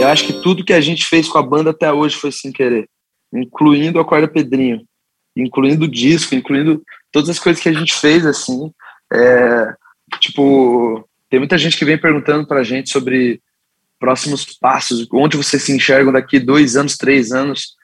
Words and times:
Eu 0.00 0.08
acho 0.08 0.26
que 0.26 0.42
tudo 0.42 0.64
que 0.64 0.72
a 0.72 0.80
gente 0.80 1.04
fez 1.04 1.28
com 1.28 1.36
a 1.36 1.42
banda 1.42 1.70
até 1.70 1.92
hoje 1.92 2.16
foi 2.16 2.32
sem 2.32 2.50
querer, 2.50 2.88
incluindo 3.32 4.00
a 4.00 4.04
Corda 4.04 4.26
Pedrinho, 4.26 4.82
incluindo 5.36 5.84
o 5.84 5.90
disco, 5.90 6.34
incluindo 6.34 6.82
todas 7.12 7.28
as 7.28 7.38
coisas 7.38 7.62
que 7.62 7.68
a 7.68 7.72
gente 7.72 7.92
fez, 7.92 8.24
assim. 8.24 8.72
É, 9.12 9.74
tipo, 10.18 11.06
tem 11.28 11.38
muita 11.38 11.58
gente 11.58 11.76
que 11.76 11.84
vem 11.84 11.98
perguntando 11.98 12.46
pra 12.46 12.64
gente 12.64 12.88
sobre 12.88 13.42
próximos 13.98 14.46
passos, 14.58 15.06
onde 15.12 15.36
vocês 15.36 15.62
se 15.62 15.72
enxergam 15.76 16.10
daqui 16.10 16.40
dois 16.40 16.76
anos, 16.76 16.96
três 16.96 17.30
anos, 17.30 17.76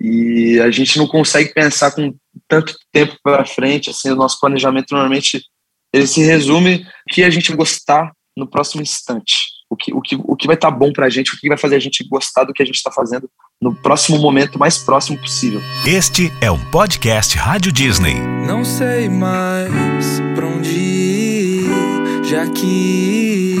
e 0.00 0.60
a 0.60 0.70
gente 0.70 0.96
não 0.96 1.08
consegue 1.08 1.52
pensar 1.52 1.90
com 1.90 2.14
tanto 2.46 2.76
tempo 2.92 3.16
para 3.24 3.44
frente, 3.44 3.90
assim, 3.90 4.12
o 4.12 4.16
nosso 4.16 4.38
planejamento 4.38 4.92
normalmente 4.92 5.42
ele 5.92 6.06
se 6.06 6.22
resume 6.22 6.86
que 7.08 7.24
a 7.24 7.30
gente 7.30 7.52
gostar 7.52 8.12
no 8.36 8.46
próximo 8.46 8.82
instante, 8.82 9.34
o 9.68 9.76
que, 9.76 9.92
o 9.92 10.00
que, 10.00 10.16
o 10.16 10.36
que 10.36 10.46
vai 10.46 10.54
estar 10.54 10.70
tá 10.70 10.76
bom 10.76 10.92
para 10.92 11.06
a 11.06 11.10
gente, 11.10 11.34
o 11.34 11.38
que 11.38 11.48
vai 11.48 11.58
fazer 11.58 11.76
a 11.76 11.80
gente 11.80 12.06
gostar 12.08 12.44
do 12.44 12.52
que 12.52 12.62
a 12.62 12.66
gente 12.66 12.76
está 12.76 12.90
fazendo 12.90 13.28
no 13.60 13.74
próximo 13.74 14.18
momento 14.18 14.58
mais 14.58 14.78
próximo 14.78 15.18
possível. 15.18 15.60
Este 15.86 16.32
é 16.40 16.50
o 16.50 16.58
podcast 16.70 17.36
Rádio 17.36 17.72
Disney. 17.72 18.14
Não 18.46 18.64
sei 18.64 19.08
mais 19.08 20.20
pra 20.34 20.46
onde 20.46 20.70
ir, 20.70 21.70
já 22.24 22.46
que 22.48 23.56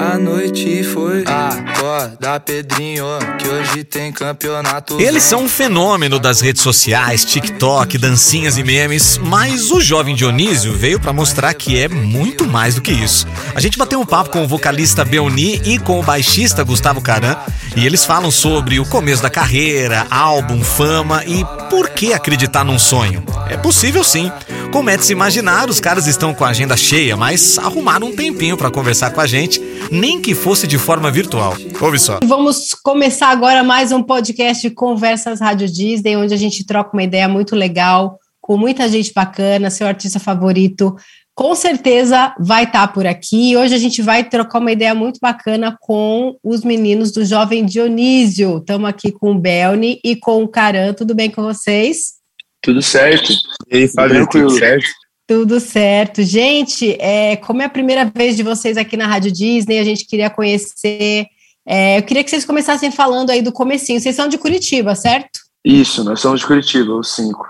a 0.00 0.16
noite 0.16 0.82
foi. 0.82 1.24
Acorda, 1.26 2.40
Pedrinho, 2.40 3.04
que 3.38 3.46
hoje 3.46 3.84
tem 3.84 4.10
campeonato. 4.10 4.98
Eles 4.98 5.22
são 5.22 5.44
um 5.44 5.48
fenômeno 5.48 6.18
das 6.18 6.40
redes 6.40 6.62
sociais, 6.62 7.24
TikTok, 7.24 7.98
dancinhas 7.98 8.56
e 8.56 8.64
memes, 8.64 9.18
mas 9.18 9.70
o 9.70 9.80
jovem 9.80 10.14
Dionísio 10.14 10.72
veio 10.72 10.98
para 10.98 11.12
mostrar 11.12 11.52
que 11.52 11.78
é 11.78 11.86
muito 11.86 12.46
mais 12.46 12.74
do 12.74 12.80
que 12.80 12.92
isso. 12.92 13.26
A 13.54 13.60
gente 13.60 13.76
bateu 13.76 14.00
um 14.00 14.06
papo 14.06 14.30
com 14.30 14.42
o 14.42 14.48
vocalista 14.48 15.04
Beoni 15.04 15.60
e 15.64 15.78
com 15.78 16.00
o 16.00 16.02
baixista 16.02 16.64
Gustavo 16.64 17.02
Caran, 17.02 17.36
e 17.76 17.84
eles 17.84 18.04
falam 18.04 18.30
sobre 18.30 18.80
o 18.80 18.86
começo 18.86 19.22
da 19.22 19.28
carreira, 19.28 20.06
álbum, 20.10 20.64
fama 20.64 21.22
e 21.26 21.44
por 21.68 21.90
que 21.90 22.14
acreditar 22.14 22.64
num 22.64 22.78
sonho. 22.78 23.22
É 23.48 23.56
possível 23.56 24.02
sim. 24.02 24.32
Como 24.72 24.88
é 24.88 24.96
de 24.96 25.04
se 25.04 25.12
imaginar, 25.12 25.68
os 25.68 25.80
caras 25.80 26.06
estão 26.06 26.32
com 26.32 26.44
a 26.44 26.50
agenda 26.50 26.76
cheia, 26.76 27.16
mas 27.16 27.58
arrumaram 27.58 28.06
um 28.06 28.14
tempinho 28.14 28.56
para 28.56 28.70
conversar 28.70 29.10
com 29.10 29.20
a 29.20 29.26
gente 29.26 29.60
nem 29.90 30.20
que 30.20 30.32
fosse 30.32 30.64
de 30.64 30.78
forma 30.78 31.10
virtual. 31.10 31.54
Ouve 31.80 31.98
só. 31.98 32.20
Vamos 32.24 32.72
começar 32.74 33.30
agora 33.30 33.64
mais 33.64 33.90
um 33.90 34.00
podcast 34.00 34.68
de 34.68 34.72
Conversas 34.72 35.40
Rádio 35.40 35.66
Disney, 35.68 36.16
onde 36.16 36.32
a 36.32 36.36
gente 36.36 36.64
troca 36.64 36.92
uma 36.92 37.02
ideia 37.02 37.28
muito 37.28 37.56
legal, 37.56 38.16
com 38.40 38.56
muita 38.56 38.88
gente 38.88 39.12
bacana, 39.12 39.70
seu 39.70 39.88
artista 39.88 40.20
favorito. 40.20 40.94
Com 41.34 41.56
certeza 41.56 42.32
vai 42.38 42.62
estar 42.62 42.86
tá 42.86 42.92
por 42.92 43.08
aqui. 43.08 43.56
Hoje 43.56 43.74
a 43.74 43.78
gente 43.78 44.00
vai 44.00 44.22
trocar 44.22 44.60
uma 44.60 44.70
ideia 44.70 44.94
muito 44.94 45.18
bacana 45.20 45.76
com 45.80 46.36
os 46.44 46.62
meninos 46.62 47.10
do 47.10 47.24
Jovem 47.24 47.64
Dionísio. 47.64 48.58
Estamos 48.58 48.88
aqui 48.88 49.10
com 49.10 49.32
o 49.32 49.38
Belni 49.38 49.98
e 50.04 50.14
com 50.14 50.44
o 50.44 50.48
Caran. 50.48 50.92
Tudo 50.92 51.12
bem 51.12 51.28
com 51.28 51.42
vocês? 51.42 52.19
Tudo 52.62 52.82
certo. 52.82 53.32
E 53.70 53.76
aí, 53.76 53.88
Fábio, 53.88 54.28
tudo 54.28 54.50
certo? 54.50 54.86
Tudo 55.26 55.60
certo. 55.60 56.22
Gente, 56.22 56.96
é, 57.00 57.36
como 57.36 57.62
é 57.62 57.64
a 57.64 57.70
primeira 57.70 58.04
vez 58.04 58.36
de 58.36 58.42
vocês 58.42 58.76
aqui 58.76 58.96
na 58.96 59.06
Rádio 59.06 59.30
Disney, 59.30 59.78
a 59.78 59.84
gente 59.84 60.06
queria 60.06 60.28
conhecer. 60.28 61.26
É, 61.66 61.98
eu 61.98 62.02
queria 62.02 62.24
que 62.24 62.30
vocês 62.30 62.44
começassem 62.44 62.90
falando 62.90 63.30
aí 63.30 63.40
do 63.40 63.52
comecinho. 63.52 64.00
Vocês 64.00 64.16
são 64.16 64.28
de 64.28 64.36
Curitiba, 64.36 64.94
certo? 64.94 65.40
Isso, 65.64 66.02
nós 66.02 66.20
somos 66.20 66.40
de 66.40 66.46
Curitiba, 66.46 66.94
os 66.94 67.14
cinco. 67.14 67.46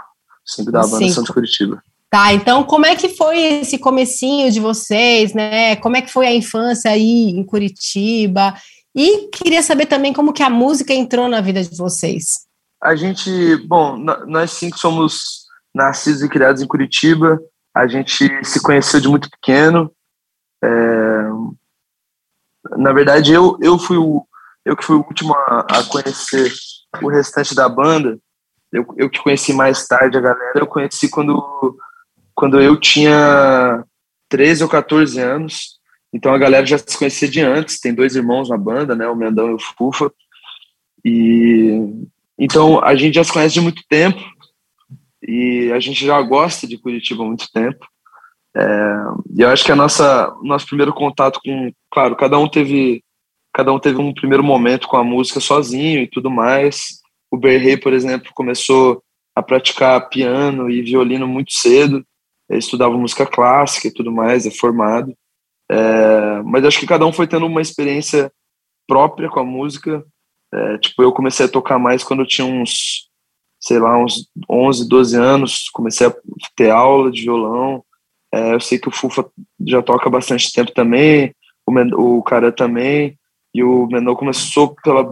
Os 0.46 0.54
cinco 0.54 0.70
da 0.70 0.82
banda 0.82 0.98
cinco. 0.98 1.12
são 1.12 1.24
de 1.24 1.32
Curitiba. 1.32 1.82
Tá, 2.10 2.34
então 2.34 2.64
como 2.64 2.86
é 2.86 2.96
que 2.96 3.08
foi 3.08 3.40
esse 3.60 3.78
comecinho 3.78 4.50
de 4.50 4.58
vocês, 4.58 5.32
né? 5.32 5.76
Como 5.76 5.96
é 5.96 6.02
que 6.02 6.12
foi 6.12 6.26
a 6.26 6.34
infância 6.34 6.90
aí 6.90 7.30
em 7.30 7.44
Curitiba? 7.44 8.54
E 8.94 9.28
queria 9.28 9.62
saber 9.62 9.86
também 9.86 10.12
como 10.12 10.32
que 10.32 10.42
a 10.42 10.50
música 10.50 10.92
entrou 10.92 11.28
na 11.28 11.40
vida 11.40 11.62
de 11.62 11.76
vocês. 11.76 12.49
A 12.82 12.94
gente, 12.94 13.56
bom, 13.66 13.96
nós 13.98 14.52
cinco 14.52 14.78
somos 14.78 15.46
nascidos 15.74 16.22
e 16.22 16.28
criados 16.28 16.62
em 16.62 16.66
Curitiba. 16.66 17.38
A 17.74 17.86
gente 17.86 18.28
se 18.44 18.62
conheceu 18.62 19.00
de 19.00 19.08
muito 19.08 19.30
pequeno. 19.30 19.92
É... 20.62 20.68
Na 22.76 22.92
verdade, 22.92 23.32
eu, 23.32 23.58
eu 23.60 23.78
fui 23.78 23.96
o 23.96 24.26
eu 24.64 24.76
que 24.76 24.84
fui 24.84 24.96
o 24.96 25.00
último 25.00 25.34
a, 25.34 25.60
a 25.60 25.84
conhecer 25.84 26.52
o 27.02 27.08
restante 27.08 27.54
da 27.54 27.68
banda. 27.68 28.18
Eu, 28.72 28.86
eu 28.96 29.10
que 29.10 29.22
conheci 29.22 29.52
mais 29.52 29.86
tarde 29.86 30.16
a 30.16 30.20
galera. 30.20 30.52
Eu 30.54 30.66
conheci 30.66 31.08
quando 31.08 31.76
quando 32.34 32.60
eu 32.60 32.78
tinha 32.78 33.84
13 34.28 34.62
ou 34.62 34.68
14 34.68 35.18
anos. 35.20 35.78
Então 36.12 36.32
a 36.32 36.38
galera 36.38 36.64
já 36.66 36.78
se 36.78 36.96
conhecia 36.96 37.28
de 37.28 37.40
antes. 37.40 37.80
Tem 37.80 37.94
dois 37.94 38.16
irmãos 38.16 38.48
na 38.48 38.56
banda, 38.56 38.94
né? 38.94 39.08
O 39.08 39.16
Mendão 39.16 39.50
e 39.50 39.54
o 39.54 39.58
Fufa. 39.58 40.12
E 41.04 42.06
então 42.40 42.82
a 42.82 42.94
gente 42.94 43.14
já 43.14 43.24
se 43.24 43.32
conhece 43.32 43.54
de 43.54 43.60
muito 43.60 43.82
tempo 43.88 44.18
e 45.22 45.70
a 45.72 45.78
gente 45.78 46.04
já 46.04 46.20
gosta 46.22 46.66
de 46.66 46.78
Curitiba 46.78 47.22
há 47.22 47.26
muito 47.26 47.46
tempo. 47.52 47.86
É, 48.56 48.62
e 49.36 49.42
eu 49.42 49.48
acho 49.48 49.64
que 49.64 49.70
a 49.70 49.76
nossa 49.76 50.34
nosso 50.42 50.66
primeiro 50.66 50.92
contato 50.92 51.38
com, 51.44 51.70
claro, 51.92 52.16
cada 52.16 52.38
um 52.38 52.48
teve 52.48 53.04
cada 53.52 53.72
um 53.72 53.78
teve 53.78 54.00
um 54.00 54.12
primeiro 54.14 54.42
momento 54.42 54.88
com 54.88 54.96
a 54.96 55.04
música 55.04 55.38
sozinho 55.38 56.00
e 56.00 56.08
tudo 56.08 56.30
mais. 56.30 57.00
O 57.30 57.36
Berrey, 57.36 57.76
por 57.76 57.92
exemplo, 57.92 58.30
começou 58.34 59.02
a 59.36 59.42
praticar 59.42 60.08
piano 60.08 60.70
e 60.70 60.82
violino 60.82 61.28
muito 61.28 61.52
cedo. 61.52 62.04
Estudava 62.50 62.96
música 62.96 63.26
clássica 63.26 63.88
e 63.88 63.92
tudo 63.92 64.10
mais, 64.10 64.46
é 64.46 64.50
formado. 64.50 65.14
É, 65.70 66.42
mas 66.44 66.64
acho 66.64 66.80
que 66.80 66.86
cada 66.86 67.06
um 67.06 67.12
foi 67.12 67.26
tendo 67.26 67.46
uma 67.46 67.60
experiência 67.60 68.32
própria 68.88 69.28
com 69.28 69.38
a 69.38 69.44
música. 69.44 70.04
É, 70.52 70.78
tipo, 70.78 71.02
eu 71.02 71.12
comecei 71.12 71.46
a 71.46 71.48
tocar 71.48 71.78
mais 71.78 72.02
quando 72.02 72.20
eu 72.20 72.26
tinha 72.26 72.46
uns 72.46 73.10
sei 73.60 73.78
lá, 73.78 73.96
uns 74.02 74.26
11, 74.48 74.88
12 74.88 75.16
anos, 75.16 75.68
comecei 75.68 76.06
a 76.06 76.14
ter 76.56 76.70
aula 76.70 77.10
de 77.10 77.22
violão. 77.22 77.84
É, 78.32 78.54
eu 78.54 78.60
sei 78.60 78.78
que 78.78 78.88
o 78.88 78.92
Fufa 78.92 79.30
já 79.66 79.82
toca 79.82 80.08
bastante 80.08 80.50
tempo 80.52 80.72
também, 80.72 81.34
o, 81.66 81.72
Men 81.72 81.92
o 81.94 82.22
cara 82.22 82.50
também, 82.50 83.18
e 83.54 83.62
o 83.62 83.86
Menor 83.86 84.16
começou 84.16 84.74
pela, 84.82 85.04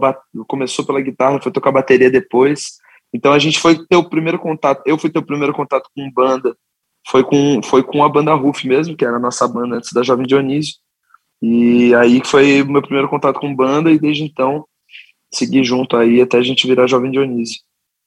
começou 0.47 0.85
pela 0.85 1.01
guitarra, 1.01 1.41
foi 1.41 1.51
tocar 1.51 1.71
bateria 1.71 2.09
depois. 2.09 2.77
Então 3.13 3.33
a 3.33 3.39
gente 3.39 3.59
foi 3.59 3.77
ter 3.85 3.97
o 3.97 4.09
primeiro 4.09 4.39
contato, 4.39 4.81
eu 4.85 4.97
fui 4.97 5.09
ter 5.09 5.19
o 5.19 5.25
primeiro 5.25 5.53
contato 5.53 5.89
com 5.95 6.11
banda, 6.11 6.55
foi 7.07 7.23
com, 7.23 7.61
foi 7.61 7.83
com 7.83 8.03
a 8.03 8.09
banda 8.09 8.33
Ruf 8.33 8.67
mesmo, 8.67 8.95
que 8.95 9.05
era 9.05 9.17
a 9.17 9.19
nossa 9.19 9.47
banda 9.47 9.75
antes 9.75 9.91
da 9.93 10.01
Jovem 10.01 10.25
Dionísio. 10.25 10.75
E 11.41 11.93
aí 11.95 12.21
foi 12.25 12.61
o 12.61 12.71
meu 12.71 12.81
primeiro 12.81 13.09
contato 13.09 13.39
com 13.39 13.55
banda, 13.55 13.91
e 13.91 13.99
desde 13.99 14.23
então 14.23 14.65
segui 15.31 15.63
junto 15.63 15.95
aí 15.95 16.21
até 16.21 16.37
a 16.37 16.43
gente 16.43 16.67
virar 16.67 16.87
Jovem 16.87 17.11
Dionísio. 17.11 17.59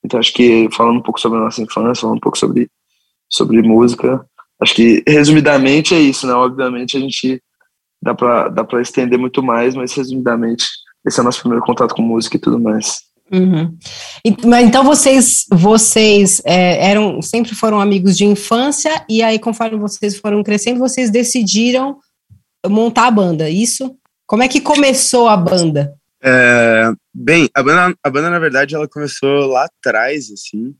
Então 0.04 0.18
acho 0.18 0.32
que 0.32 0.68
falando 0.72 0.98
um 0.98 1.02
pouco 1.02 1.20
sobre 1.20 1.38
a 1.38 1.42
nossa 1.42 1.62
infância, 1.62 2.02
falando 2.02 2.16
um 2.16 2.20
pouco 2.20 2.36
sobre, 2.36 2.68
sobre 3.28 3.62
música, 3.62 4.24
acho 4.60 4.74
que 4.74 5.02
resumidamente 5.06 5.94
é 5.94 6.00
isso, 6.00 6.26
né? 6.26 6.34
Obviamente 6.34 6.96
a 6.96 7.00
gente 7.00 7.42
dá 8.02 8.14
para 8.14 8.48
dá 8.48 8.64
para 8.64 8.82
estender 8.82 9.18
muito 9.18 9.42
mais, 9.42 9.74
mas 9.74 9.92
resumidamente 9.92 10.66
esse 11.06 11.18
é 11.18 11.22
o 11.22 11.24
nosso 11.24 11.40
primeiro 11.40 11.64
contato 11.64 11.94
com 11.94 12.02
música 12.02 12.36
e 12.36 12.40
tudo 12.40 12.60
mais. 12.60 13.02
Uhum. 13.32 13.76
E, 14.24 14.36
mas 14.46 14.66
então 14.66 14.84
vocês 14.84 15.46
vocês 15.50 16.42
é, 16.44 16.90
eram 16.90 17.22
sempre 17.22 17.54
foram 17.54 17.80
amigos 17.80 18.16
de 18.16 18.24
infância 18.24 19.04
e 19.08 19.22
aí 19.22 19.38
conforme 19.38 19.78
vocês 19.78 20.18
foram 20.18 20.42
crescendo 20.42 20.80
vocês 20.80 21.10
decidiram 21.10 21.98
montar 22.68 23.06
a 23.06 23.10
banda, 23.10 23.48
isso? 23.48 23.96
Como 24.26 24.42
é 24.42 24.48
que 24.48 24.60
começou 24.60 25.28
a 25.28 25.36
banda? 25.36 25.94
É, 26.22 26.92
bem, 27.12 27.48
a 27.52 27.62
banda, 27.62 27.96
a 28.02 28.10
banda, 28.10 28.30
na 28.30 28.38
verdade, 28.38 28.74
ela 28.74 28.88
começou 28.88 29.46
lá 29.46 29.64
atrás, 29.64 30.30
assim. 30.30 30.74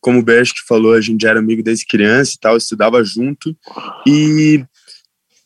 Como 0.00 0.18
o 0.18 0.22
Bersk 0.22 0.56
falou, 0.66 0.94
a 0.94 1.00
gente 1.00 1.26
era 1.26 1.38
amigo 1.38 1.62
desde 1.62 1.86
criança 1.86 2.32
e 2.34 2.38
tal, 2.38 2.56
estudava 2.56 3.02
junto. 3.02 3.56
E 4.06 4.64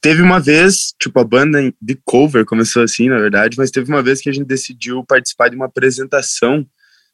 teve 0.00 0.22
uma 0.22 0.40
vez, 0.40 0.94
tipo, 1.00 1.20
a 1.20 1.24
banda 1.24 1.72
de 1.80 1.98
cover 2.04 2.44
começou 2.44 2.82
assim, 2.82 3.08
na 3.08 3.18
verdade, 3.18 3.56
mas 3.58 3.70
teve 3.70 3.88
uma 3.90 4.02
vez 4.02 4.20
que 4.20 4.30
a 4.30 4.32
gente 4.32 4.46
decidiu 4.46 5.04
participar 5.04 5.48
de 5.48 5.56
uma 5.56 5.66
apresentação 5.66 6.66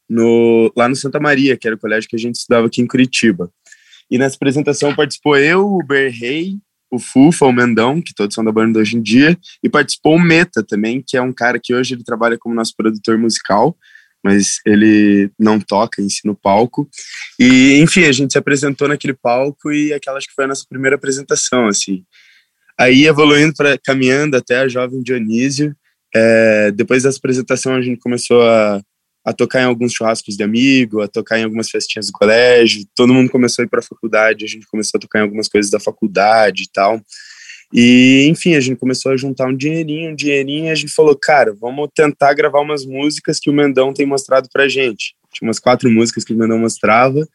no, 0.09 0.71
lá 0.75 0.87
no 0.87 0.95
Santa 0.95 1.19
Maria, 1.19 1.57
que 1.57 1.67
era 1.67 1.75
o 1.75 1.79
colégio 1.79 2.09
que 2.09 2.15
a 2.15 2.19
gente 2.19 2.35
estudava 2.35 2.67
aqui 2.67 2.81
em 2.81 2.87
Curitiba. 2.87 3.51
E 4.09 4.17
nessa 4.17 4.35
apresentação 4.35 4.95
participou 4.95 5.37
eu, 5.37 5.65
o 5.65 5.85
Berrey, 5.85 6.57
o 6.93 6.99
Fufa, 6.99 7.45
o 7.45 7.51
Mendão, 7.51 7.99
que 7.99 8.13
todos 8.13 8.35
são 8.35 8.43
da 8.43 8.51
banda 8.51 8.79
hoje 8.79 8.95
em 8.95 9.01
dia, 9.01 9.35
e 9.63 9.67
participou 9.67 10.15
o 10.15 10.21
Meta 10.21 10.63
também, 10.63 11.03
que 11.05 11.17
é 11.17 11.21
um 11.21 11.33
cara 11.33 11.59
que 11.61 11.73
hoje 11.73 11.95
ele 11.95 12.03
trabalha 12.03 12.37
como 12.37 12.53
nosso 12.53 12.75
produtor 12.77 13.17
musical, 13.17 13.75
mas 14.23 14.59
ele 14.63 15.31
não 15.39 15.59
toca 15.59 16.01
em 16.01 16.07
si 16.07 16.21
no 16.23 16.35
palco. 16.35 16.87
E, 17.39 17.79
enfim, 17.81 18.03
a 18.03 18.11
gente 18.11 18.31
se 18.31 18.37
apresentou 18.37 18.87
naquele 18.87 19.13
palco 19.13 19.71
e 19.71 19.91
aquela 19.91 20.19
acho 20.19 20.27
que 20.27 20.35
foi 20.35 20.45
a 20.45 20.47
nossa 20.47 20.65
primeira 20.69 20.95
apresentação, 20.95 21.67
assim. 21.67 22.03
Aí, 22.79 23.05
evoluindo, 23.05 23.53
para 23.55 23.77
caminhando 23.83 24.37
até 24.37 24.59
a 24.59 24.67
Jovem 24.67 25.01
Dionísio, 25.01 25.75
é, 26.15 26.71
depois 26.71 27.03
dessa 27.03 27.17
apresentação 27.17 27.73
a 27.73 27.81
gente 27.81 27.99
começou 27.99 28.43
a 28.43 28.79
a 29.25 29.31
tocar 29.31 29.61
em 29.61 29.65
alguns 29.65 29.93
churrascos 29.93 30.35
de 30.35 30.43
amigo, 30.43 31.01
a 31.01 31.07
tocar 31.07 31.39
em 31.39 31.43
algumas 31.43 31.69
festinhas 31.69 32.07
do 32.07 32.13
colégio. 32.13 32.85
Todo 32.95 33.13
mundo 33.13 33.29
começou 33.29 33.63
a 33.63 33.65
ir 33.65 33.69
para 33.69 33.79
a 33.79 33.83
faculdade, 33.83 34.43
a 34.43 34.47
gente 34.47 34.67
começou 34.67 34.97
a 34.97 35.01
tocar 35.01 35.19
em 35.19 35.21
algumas 35.23 35.47
coisas 35.47 35.71
da 35.71 35.79
faculdade 35.79 36.63
e 36.63 36.71
tal. 36.71 37.01
E, 37.73 38.27
enfim, 38.29 38.53
a 38.53 38.59
gente 38.59 38.77
começou 38.77 39.11
a 39.11 39.17
juntar 39.17 39.47
um 39.47 39.55
dinheirinho, 39.55 40.11
um 40.11 40.15
dinheirinho, 40.15 40.65
e 40.65 40.69
a 40.69 40.75
gente 40.75 40.91
falou, 40.93 41.17
cara, 41.19 41.55
vamos 41.59 41.89
tentar 41.95 42.33
gravar 42.35 42.59
umas 42.59 42.85
músicas 42.85 43.39
que 43.39 43.49
o 43.49 43.53
Mendão 43.53 43.91
tem 43.91 44.05
mostrado 44.05 44.47
pra 44.53 44.67
gente. 44.67 45.15
Tinha 45.33 45.47
umas 45.47 45.57
quatro 45.57 45.89
músicas 45.89 46.23
que 46.23 46.33
o 46.33 46.37
Mendão 46.37 46.59
mostrava, 46.59 47.27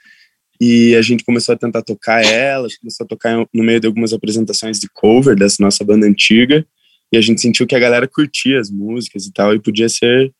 e 0.61 0.95
a 0.95 1.03
gente 1.03 1.25
começou 1.25 1.55
a 1.55 1.59
tentar 1.59 1.83
tocar 1.83 2.25
elas, 2.25 2.77
começou 2.77 3.05
a 3.05 3.09
tocar 3.09 3.37
no 3.53 3.65
meio 3.65 3.81
de 3.81 3.89
algumas 3.89 4.13
apresentações 4.13 4.79
de 4.79 4.89
cover 4.89 5.35
dessa 5.35 5.57
nossa 5.61 5.83
banda 5.83 6.07
antiga, 6.07 6.65
e 7.13 7.17
a 7.17 7.21
gente 7.21 7.41
sentiu 7.41 7.67
que 7.67 7.75
a 7.75 7.79
galera 7.81 8.07
curtia 8.07 8.61
as 8.61 8.71
músicas 8.71 9.27
e 9.27 9.33
tal, 9.33 9.55
e 9.55 9.61
podia 9.61 9.89
ser 9.89 10.33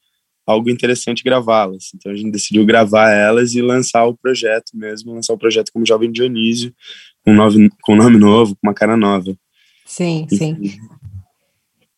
algo 0.49 0.71
interessante 0.71 1.23
gravá-las. 1.23 1.91
Então 1.95 2.11
a 2.11 2.17
gente 2.17 2.31
decidiu 2.31 2.65
gravar 2.65 3.11
elas 3.11 3.55
e 3.55 3.61
lançar 3.61 4.07
o 4.07 4.17
projeto 4.17 4.73
mesmo, 4.73 5.13
lançar 5.13 5.35
o 5.35 5.39
projeto 5.39 5.71
como 5.71 5.87
Jovem 5.87 6.11
Dionísio, 6.11 6.73
com, 7.23 7.35
nove, 7.35 7.71
com 7.83 7.95
nome 7.95 8.17
novo, 8.17 8.55
com 8.55 8.67
uma 8.67 8.73
cara 8.73 8.97
nova. 8.97 9.37
Sim, 9.85 10.27
e, 10.31 10.37
sim. 10.37 10.57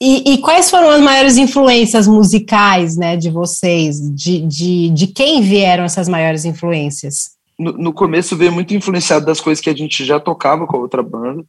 E, 0.03 0.33
e, 0.33 0.39
quais 0.39 0.69
foram 0.69 0.91
as 0.91 1.01
maiores 1.01 1.37
influências 1.37 2.09
musicais, 2.09 2.97
né, 2.97 3.17
de 3.17 3.31
vocês? 3.31 4.01
De, 4.15 4.41
de, 4.41 4.91
de 4.91 5.07
quem 5.07 5.43
vieram 5.43 5.85
essas 5.85 6.09
maiores 6.09 6.45
influências? 6.45 7.37
No, 7.59 7.73
no 7.73 7.93
começo 7.93 8.37
veio 8.37 8.51
muito 8.51 8.75
influenciado 8.75 9.27
das 9.27 9.41
coisas 9.41 9.63
que 9.63 9.71
a 9.71 9.77
gente 9.77 10.05
já 10.05 10.19
tocava 10.19 10.67
com 10.67 10.77
a 10.77 10.81
outra 10.81 11.03
banda. 11.03 11.45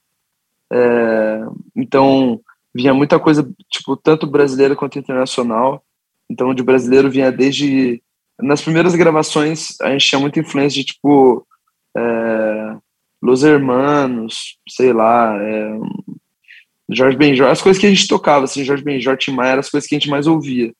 É, 0.71 1.41
então, 1.75 2.41
vinha 2.75 2.93
muita 2.93 3.17
coisa, 3.17 3.49
tipo, 3.71 3.95
tanto 3.95 4.27
brasileira 4.27 4.75
quanto 4.75 4.99
internacional. 4.99 5.81
Então, 6.31 6.53
de 6.53 6.63
brasileiro 6.63 7.11
vinha 7.11 7.29
desde. 7.29 8.01
Nas 8.39 8.61
primeiras 8.61 8.95
gravações, 8.95 9.79
a 9.81 9.91
gente 9.91 10.07
tinha 10.07 10.19
muita 10.19 10.39
influência 10.39 10.79
de 10.79 10.85
tipo. 10.85 11.45
É, 11.95 12.77
Los 13.21 13.43
Hermanos, 13.43 14.57
sei 14.69 14.93
lá, 14.93 15.37
é, 15.37 15.77
Jorge 16.89 17.17
Benjor, 17.17 17.49
as 17.49 17.61
coisas 17.61 17.79
que 17.79 17.85
a 17.85 17.89
gente 17.89 18.07
tocava, 18.07 18.45
assim, 18.45 18.63
Jorge 18.63 18.83
Benjor, 18.83 19.17
Tim 19.17 19.31
Maia, 19.31 19.51
eram 19.51 19.59
as 19.59 19.69
coisas 19.69 19.87
que 19.87 19.93
a 19.93 19.99
gente 19.99 20.09
mais 20.09 20.25
ouvia. 20.25 20.73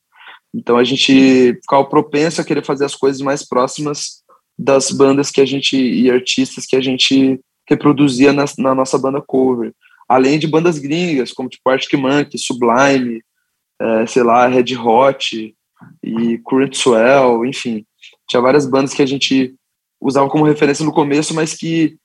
Então 0.54 0.78
a 0.78 0.84
gente 0.84 1.54
ficava 1.62 1.84
propenso 1.86 2.42
a 2.42 2.44
querer 2.44 2.64
fazer 2.64 2.86
as 2.86 2.96
coisas 2.96 3.22
mais 3.22 3.48
próximas 3.48 4.24
das 4.58 4.92
bandas 4.92 5.32
que 5.32 5.42
a 5.42 5.46
gente 5.46 5.78
e 5.78 6.10
artistas 6.10 6.66
que 6.66 6.76
a 6.76 6.82
gente 6.82 7.40
reproduzia 7.70 8.34
na, 8.34 8.46
na 8.58 8.74
nossa 8.74 8.98
banda 8.98 9.22
cover. 9.22 9.74
Além 10.08 10.40
de 10.40 10.48
bandas 10.48 10.78
gringas, 10.78 11.32
como 11.32 11.50
tipo 11.50 11.70
Arctic 11.70 11.98
Monkey, 11.98 12.38
Sublime, 12.38 13.22
é, 13.82 14.06
sei 14.06 14.24
lá, 14.24 14.48
Red 14.48 14.76
Hot 14.78 15.56
e 16.04 16.38
Current 16.40 16.76
Swell, 16.76 17.46
enfim. 17.46 17.86
Tinha 18.30 18.42
várias 18.42 18.66
bandas 18.66 18.94
que 18.94 19.02
a 19.02 19.06
gente 19.06 19.56
usava 20.00 20.30
como 20.30 20.46
referência 20.46 20.86
no 20.86 20.92
começo, 20.92 21.34
mas 21.34 21.54
que 21.54 21.98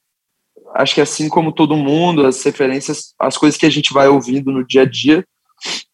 acho 0.74 0.94
que 0.94 1.00
assim 1.00 1.28
como 1.28 1.52
todo 1.52 1.76
mundo, 1.76 2.26
as 2.26 2.42
referências, 2.42 3.14
as 3.18 3.36
coisas 3.36 3.58
que 3.58 3.66
a 3.66 3.70
gente 3.70 3.92
vai 3.92 4.08
ouvindo 4.08 4.50
no 4.50 4.66
dia 4.66 4.82
a 4.82 4.84
dia, 4.84 5.24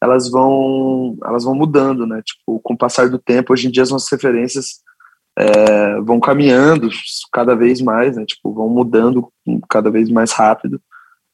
elas 0.01 0.31
vão 0.31 1.17
elas 1.25 1.45
vão 1.45 1.55
mudando, 1.55 2.07
né? 2.07 2.23
Tipo, 2.25 2.61
com 2.61 2.75
o 2.75 2.79
passar 2.79 3.09
do 3.09 3.19
tempo, 3.19 3.53
hoje 3.53 3.69
em 3.69 3.71
dia 3.71 3.83
as 3.83 3.91
nossas 3.91 4.11
referências 4.11 4.81
é, 5.39 6.01
vão 6.01 6.21
caminhando 6.21 6.89
cada 7.33 7.55
vez 7.55 7.81
mais, 7.81 8.17
né? 8.17 8.25
Tipo, 8.25 8.53
vão 8.53 8.69
mudando 8.69 9.29
cada 9.69 9.91
vez 9.91 10.11
mais 10.11 10.33
rápido. 10.33 10.81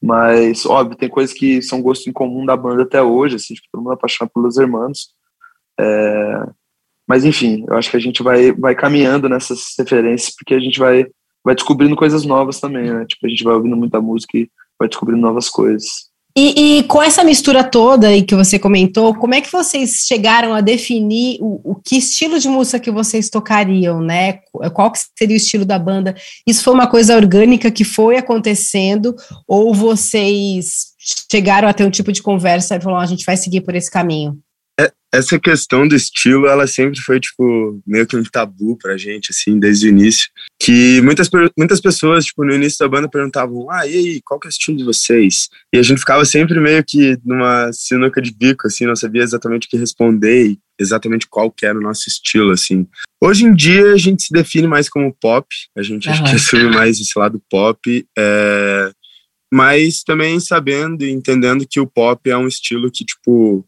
Mas, 0.00 0.64
óbvio, 0.64 0.96
tem 0.96 1.08
coisas 1.08 1.36
que 1.36 1.60
são 1.60 1.82
gosto 1.82 2.08
em 2.08 2.12
comum 2.12 2.46
da 2.46 2.56
banda 2.56 2.84
até 2.84 3.02
hoje, 3.02 3.36
assim, 3.36 3.54
tipo, 3.54 3.66
todo 3.72 3.82
mundo 3.82 3.92
é 3.92 3.94
apaixonado 3.94 4.32
pelos 4.32 4.56
irmãos. 4.56 5.12
É, 5.78 6.46
mas, 7.06 7.24
enfim, 7.24 7.64
eu 7.68 7.76
acho 7.76 7.90
que 7.90 7.96
a 7.96 8.00
gente 8.00 8.22
vai, 8.22 8.52
vai 8.52 8.74
caminhando 8.74 9.28
nessas 9.28 9.74
referências, 9.78 10.34
porque 10.36 10.54
a 10.54 10.60
gente 10.60 10.78
vai, 10.78 11.06
vai 11.44 11.54
descobrindo 11.54 11.96
coisas 11.96 12.24
novas 12.24 12.60
também, 12.60 12.92
né? 12.92 13.06
Tipo, 13.06 13.26
a 13.26 13.28
gente 13.28 13.42
vai 13.42 13.54
ouvindo 13.54 13.76
muita 13.76 14.00
música 14.00 14.36
e 14.38 14.48
vai 14.78 14.88
descobrindo 14.88 15.22
novas 15.22 15.48
coisas. 15.48 16.08
E, 16.40 16.78
e, 16.78 16.82
com 16.84 17.02
essa 17.02 17.24
mistura 17.24 17.64
toda 17.64 18.06
aí 18.06 18.22
que 18.22 18.36
você 18.36 18.60
comentou, 18.60 19.12
como 19.12 19.34
é 19.34 19.40
que 19.40 19.50
vocês 19.50 20.04
chegaram 20.06 20.54
a 20.54 20.60
definir 20.60 21.36
o, 21.40 21.72
o, 21.72 21.74
que 21.74 21.96
estilo 21.96 22.38
de 22.38 22.48
música 22.48 22.78
que 22.78 22.92
vocês 22.92 23.28
tocariam, 23.28 24.00
né? 24.00 24.38
Qual 24.72 24.92
que 24.92 25.00
seria 25.18 25.34
o 25.34 25.36
estilo 25.36 25.64
da 25.64 25.80
banda? 25.80 26.14
Isso 26.46 26.62
foi 26.62 26.72
uma 26.72 26.86
coisa 26.86 27.16
orgânica 27.16 27.72
que 27.72 27.82
foi 27.82 28.18
acontecendo 28.18 29.16
ou 29.48 29.74
vocês 29.74 30.92
chegaram 31.28 31.66
a 31.66 31.72
ter 31.72 31.84
um 31.84 31.90
tipo 31.90 32.12
de 32.12 32.22
conversa 32.22 32.76
e 32.76 32.80
falaram, 32.80 33.02
a 33.02 33.06
gente 33.06 33.24
vai 33.24 33.36
seguir 33.36 33.62
por 33.62 33.74
esse 33.74 33.90
caminho? 33.90 34.38
Essa 35.12 35.38
questão 35.38 35.88
do 35.88 35.96
estilo, 35.96 36.46
ela 36.46 36.66
sempre 36.66 37.00
foi, 37.00 37.18
tipo, 37.18 37.80
meio 37.86 38.06
que 38.06 38.16
um 38.16 38.22
tabu 38.22 38.76
pra 38.76 38.96
gente, 38.96 39.30
assim, 39.30 39.58
desde 39.58 39.86
o 39.86 39.88
início. 39.88 40.28
Que 40.60 41.00
muitas, 41.00 41.30
muitas 41.56 41.80
pessoas, 41.80 42.26
tipo, 42.26 42.44
no 42.44 42.54
início 42.54 42.78
da 42.78 42.88
banda 42.88 43.08
perguntavam, 43.08 43.70
ah, 43.70 43.86
e 43.86 43.96
aí, 43.96 44.20
qual 44.22 44.38
que 44.38 44.46
é 44.46 44.50
o 44.50 44.50
estilo 44.50 44.76
de 44.76 44.84
vocês? 44.84 45.48
E 45.74 45.78
a 45.78 45.82
gente 45.82 45.98
ficava 45.98 46.24
sempre 46.24 46.60
meio 46.60 46.84
que 46.84 47.16
numa 47.24 47.72
sinuca 47.72 48.20
de 48.20 48.32
bico, 48.32 48.66
assim, 48.66 48.84
não 48.84 48.94
sabia 48.94 49.22
exatamente 49.22 49.66
o 49.66 49.70
que 49.70 49.78
responder 49.78 50.50
e 50.50 50.58
exatamente 50.78 51.26
qual 51.26 51.50
que 51.50 51.64
era 51.64 51.78
o 51.78 51.82
nosso 51.82 52.08
estilo, 52.08 52.50
assim. 52.50 52.86
Hoje 53.20 53.44
em 53.44 53.54
dia, 53.54 53.92
a 53.92 53.96
gente 53.96 54.24
se 54.24 54.32
define 54.32 54.66
mais 54.66 54.88
como 54.90 55.16
pop, 55.18 55.46
a 55.76 55.82
gente 55.82 56.06
uhum. 56.06 56.14
acho 56.14 56.24
que 56.24 56.36
assume 56.36 56.70
mais 56.70 57.00
esse 57.00 57.18
lado 57.18 57.42
pop, 57.50 58.06
é... 58.16 58.90
mas 59.52 60.02
também 60.02 60.38
sabendo 60.38 61.02
e 61.02 61.10
entendendo 61.10 61.66
que 61.68 61.80
o 61.80 61.86
pop 61.86 62.28
é 62.28 62.36
um 62.36 62.46
estilo 62.46 62.90
que, 62.90 63.04
tipo, 63.04 63.66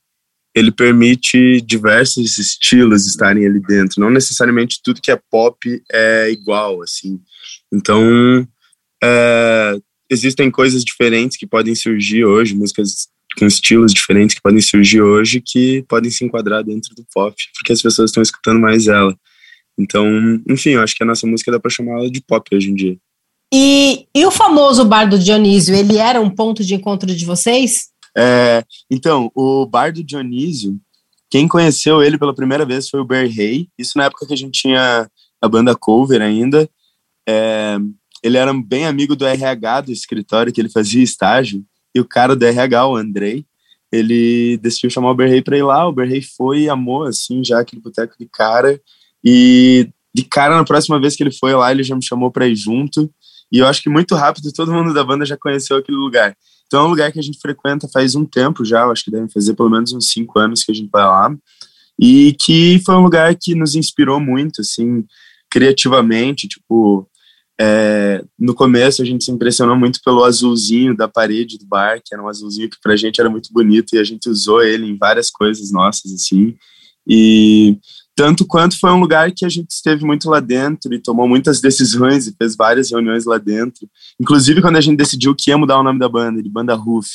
ele 0.55 0.73
permite 0.73 1.61
diversos 1.61 2.39
estilos 2.39 3.07
estarem 3.07 3.47
ali 3.47 3.61
dentro. 3.61 4.01
Não 4.01 4.11
necessariamente 4.11 4.81
tudo 4.83 5.01
que 5.01 5.11
é 5.11 5.21
pop 5.31 5.83
é 5.93 6.31
igual, 6.31 6.83
assim. 6.83 7.21
Então, 7.73 8.47
é, 9.03 9.77
existem 10.11 10.51
coisas 10.51 10.85
diferentes 10.85 11.37
que 11.37 11.47
podem 11.47 11.75
surgir 11.75 12.25
hoje, 12.25 12.55
músicas 12.55 13.09
com 13.39 13.47
estilos 13.47 13.95
diferentes 13.95 14.35
que 14.35 14.43
podem 14.43 14.61
surgir 14.61 15.01
hoje 15.01 15.41
que 15.41 15.85
podem 15.89 16.11
se 16.11 16.25
enquadrar 16.25 16.65
dentro 16.65 16.95
do 16.97 17.07
pop, 17.15 17.37
porque 17.57 17.73
as 17.73 17.81
pessoas 17.81 18.11
estão 18.11 18.23
escutando 18.23 18.59
mais 18.59 18.89
ela. 18.89 19.17
Então, 19.79 20.07
enfim, 20.49 20.71
eu 20.71 20.83
acho 20.83 20.97
que 20.97 21.03
a 21.03 21.07
nossa 21.07 21.27
música 21.27 21.53
dá 21.53 21.61
para 21.61 21.71
chamá-la 21.71 22.09
de 22.09 22.21
pop 22.21 22.55
hoje 22.55 22.71
em 22.71 22.75
dia. 22.75 22.97
E, 23.53 24.07
e 24.15 24.27
o 24.27 24.31
famoso 24.31 24.85
bar 24.85 25.09
do 25.09 25.19
Dionísio, 25.19 25.75
ele 25.75 25.97
era 25.97 26.21
um 26.21 26.31
ponto 26.31 26.65
de 26.65 26.75
encontro 26.75 27.15
de 27.15 27.25
vocês? 27.25 27.90
É, 28.17 28.65
então, 28.91 29.31
o 29.35 29.65
bar 29.67 29.93
do 29.93 30.03
Dionísio, 30.03 30.79
quem 31.31 31.47
conheceu 31.47 32.03
ele 32.03 32.19
pela 32.19 32.35
primeira 32.35 32.65
vez 32.65 32.89
foi 32.89 33.01
o 33.01 33.05
Bear 33.05 33.25
Hay, 33.25 33.69
isso 33.79 33.97
na 33.97 34.05
época 34.05 34.27
que 34.27 34.35
a 34.35 34.37
gente 34.37 34.61
tinha 34.61 35.09
a 35.41 35.49
banda 35.49 35.77
cover 35.77 36.21
ainda. 36.21 36.69
É, 37.29 37.79
ele 38.23 38.37
era 38.37 38.53
bem 38.53 38.87
amigo 38.87 39.15
do 39.15 39.27
RH 39.27 39.83
do 39.83 39.93
escritório 39.93 40.53
que 40.53 40.61
ele 40.61 40.69
fazia 40.69 41.03
estágio, 41.03 41.65
e 41.95 42.01
o 42.01 42.05
cara 42.05 42.37
do 42.37 42.45
RH, 42.45 42.87
o 42.87 42.97
Andrei, 42.97 43.45
ele 43.93 44.57
decidiu 44.59 44.91
chamar 44.91 45.11
o 45.11 45.15
Berrey 45.15 45.43
para 45.43 45.57
ir 45.57 45.63
lá, 45.63 45.87
o 45.87 45.93
Berrey 45.93 46.23
foi 46.23 46.63
e 46.63 46.69
amou, 46.69 47.05
assim, 47.05 47.45
já 47.45 47.61
aquele 47.61 47.83
boteco 47.83 48.15
de 48.19 48.27
cara, 48.27 48.81
e 49.25 49.89
de 50.15 50.25
cara, 50.25 50.57
na 50.57 50.65
próxima 50.65 51.01
vez 51.01 51.17
que 51.17 51.23
ele 51.23 51.33
foi 51.33 51.55
lá, 51.55 51.71
ele 51.71 51.83
já 51.83 51.95
me 51.95 52.05
chamou 52.05 52.31
para 52.31 52.47
ir 52.47 52.57
junto, 52.57 53.11
e 53.53 53.59
eu 53.59 53.67
acho 53.67 53.83
que 53.83 53.89
muito 53.89 54.15
rápido 54.15 54.53
todo 54.53 54.73
mundo 54.73 54.95
da 54.95 55.03
banda 55.03 55.25
já 55.25 55.37
conheceu 55.37 55.77
aquele 55.77 55.97
lugar. 55.97 56.37
Então 56.71 56.83
é 56.83 56.87
um 56.87 56.91
lugar 56.91 57.11
que 57.11 57.19
a 57.19 57.23
gente 57.23 57.41
frequenta 57.41 57.89
faz 57.89 58.15
um 58.15 58.25
tempo 58.25 58.65
já, 58.65 58.87
acho 58.87 59.05
que 59.05 59.11
devem 59.11 59.29
fazer 59.29 59.55
pelo 59.55 59.69
menos 59.69 59.93
uns 59.93 60.09
cinco 60.09 60.39
anos 60.39 60.63
que 60.63 60.71
a 60.71 60.75
gente 60.75 60.89
vai 60.89 61.03
lá. 61.03 61.37
E 61.99 62.33
que 62.39 62.81
foi 62.87 62.95
um 62.95 63.03
lugar 63.03 63.35
que 63.35 63.57
nos 63.57 63.75
inspirou 63.75 64.21
muito, 64.21 64.61
assim, 64.61 65.05
criativamente. 65.51 66.47
Tipo, 66.47 67.11
é, 67.61 68.25
no 68.39 68.55
começo 68.55 69.03
a 69.03 69.05
gente 69.05 69.25
se 69.25 69.33
impressionou 69.33 69.75
muito 69.75 69.99
pelo 70.05 70.23
azulzinho 70.23 70.97
da 70.97 71.09
parede 71.09 71.59
do 71.59 71.67
bar, 71.67 72.01
que 72.05 72.15
era 72.15 72.23
um 72.23 72.29
azulzinho 72.29 72.71
que 72.71 72.79
pra 72.81 72.95
gente 72.95 73.21
era 73.21 73.29
muito 73.29 73.53
bonito 73.53 73.97
e 73.97 73.99
a 73.99 74.05
gente 74.05 74.29
usou 74.29 74.63
ele 74.63 74.87
em 74.87 74.97
várias 74.97 75.29
coisas 75.29 75.73
nossas, 75.73 76.13
assim. 76.13 76.55
E 77.05 77.77
tanto 78.21 78.47
quanto 78.47 78.79
foi 78.79 78.91
um 78.91 79.01
lugar 79.01 79.33
que 79.33 79.47
a 79.47 79.49
gente 79.49 79.71
esteve 79.71 80.05
muito 80.05 80.29
lá 80.29 80.41
dentro 80.41 80.93
e 80.93 80.99
tomou 80.99 81.27
muitas 81.27 81.59
decisões 81.59 82.27
e 82.27 82.35
fez 82.37 82.55
várias 82.55 82.91
reuniões 82.91 83.25
lá 83.25 83.39
dentro. 83.39 83.89
Inclusive 84.21 84.61
quando 84.61 84.77
a 84.77 84.81
gente 84.83 84.99
decidiu 84.99 85.35
que 85.35 85.49
ia 85.49 85.57
mudar 85.57 85.81
o 85.81 85.83
nome 85.83 85.99
da 85.99 86.07
banda, 86.07 86.43
de 86.43 86.51
Banda 86.51 86.75
Roof, 86.75 87.09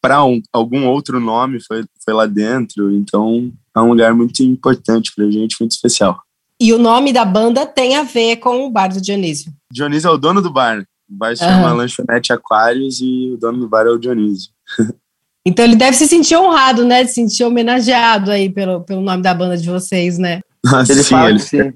para 0.00 0.24
um, 0.24 0.40
algum 0.52 0.86
outro 0.86 1.18
nome, 1.18 1.58
foi, 1.60 1.84
foi 2.04 2.14
lá 2.14 2.24
dentro. 2.24 2.92
Então 2.92 3.52
é 3.74 3.80
um 3.80 3.88
lugar 3.88 4.14
muito 4.14 4.44
importante 4.44 5.10
para 5.12 5.24
a 5.24 5.30
gente, 5.30 5.56
muito 5.58 5.72
especial. 5.72 6.22
E 6.60 6.72
o 6.72 6.78
nome 6.78 7.12
da 7.12 7.24
banda 7.24 7.66
tem 7.66 7.96
a 7.96 8.04
ver 8.04 8.36
com 8.36 8.64
o 8.64 8.70
bar 8.70 8.86
do 8.86 9.00
Dionísio. 9.00 9.52
Dionísio 9.72 10.06
é 10.06 10.12
o 10.12 10.16
dono 10.16 10.40
do 10.40 10.52
bar. 10.52 10.86
O 11.10 11.16
bar 11.16 11.36
se 11.36 11.42
chama 11.42 11.72
Lanchonete 11.72 12.32
Aquários 12.32 13.00
e 13.00 13.32
o 13.32 13.36
dono 13.38 13.58
do 13.58 13.68
bar 13.68 13.86
é 13.88 13.90
o 13.90 13.98
Dionísio. 13.98 14.52
Então 15.46 15.64
ele 15.64 15.76
deve 15.76 15.96
se 15.96 16.08
sentir 16.08 16.36
honrado, 16.36 16.84
né? 16.84 17.04
De 17.04 17.08
se 17.08 17.14
sentir 17.14 17.44
homenageado 17.44 18.32
aí 18.32 18.50
pelo, 18.50 18.80
pelo 18.80 19.00
nome 19.00 19.22
da 19.22 19.32
banda 19.32 19.56
de 19.56 19.70
vocês, 19.70 20.18
né? 20.18 20.40
Ah, 20.66 20.82
ele 20.88 21.04
sim, 21.04 21.10
fala 21.10 21.30
ele 21.30 21.38
sim. 21.38 21.60
É. 21.60 21.72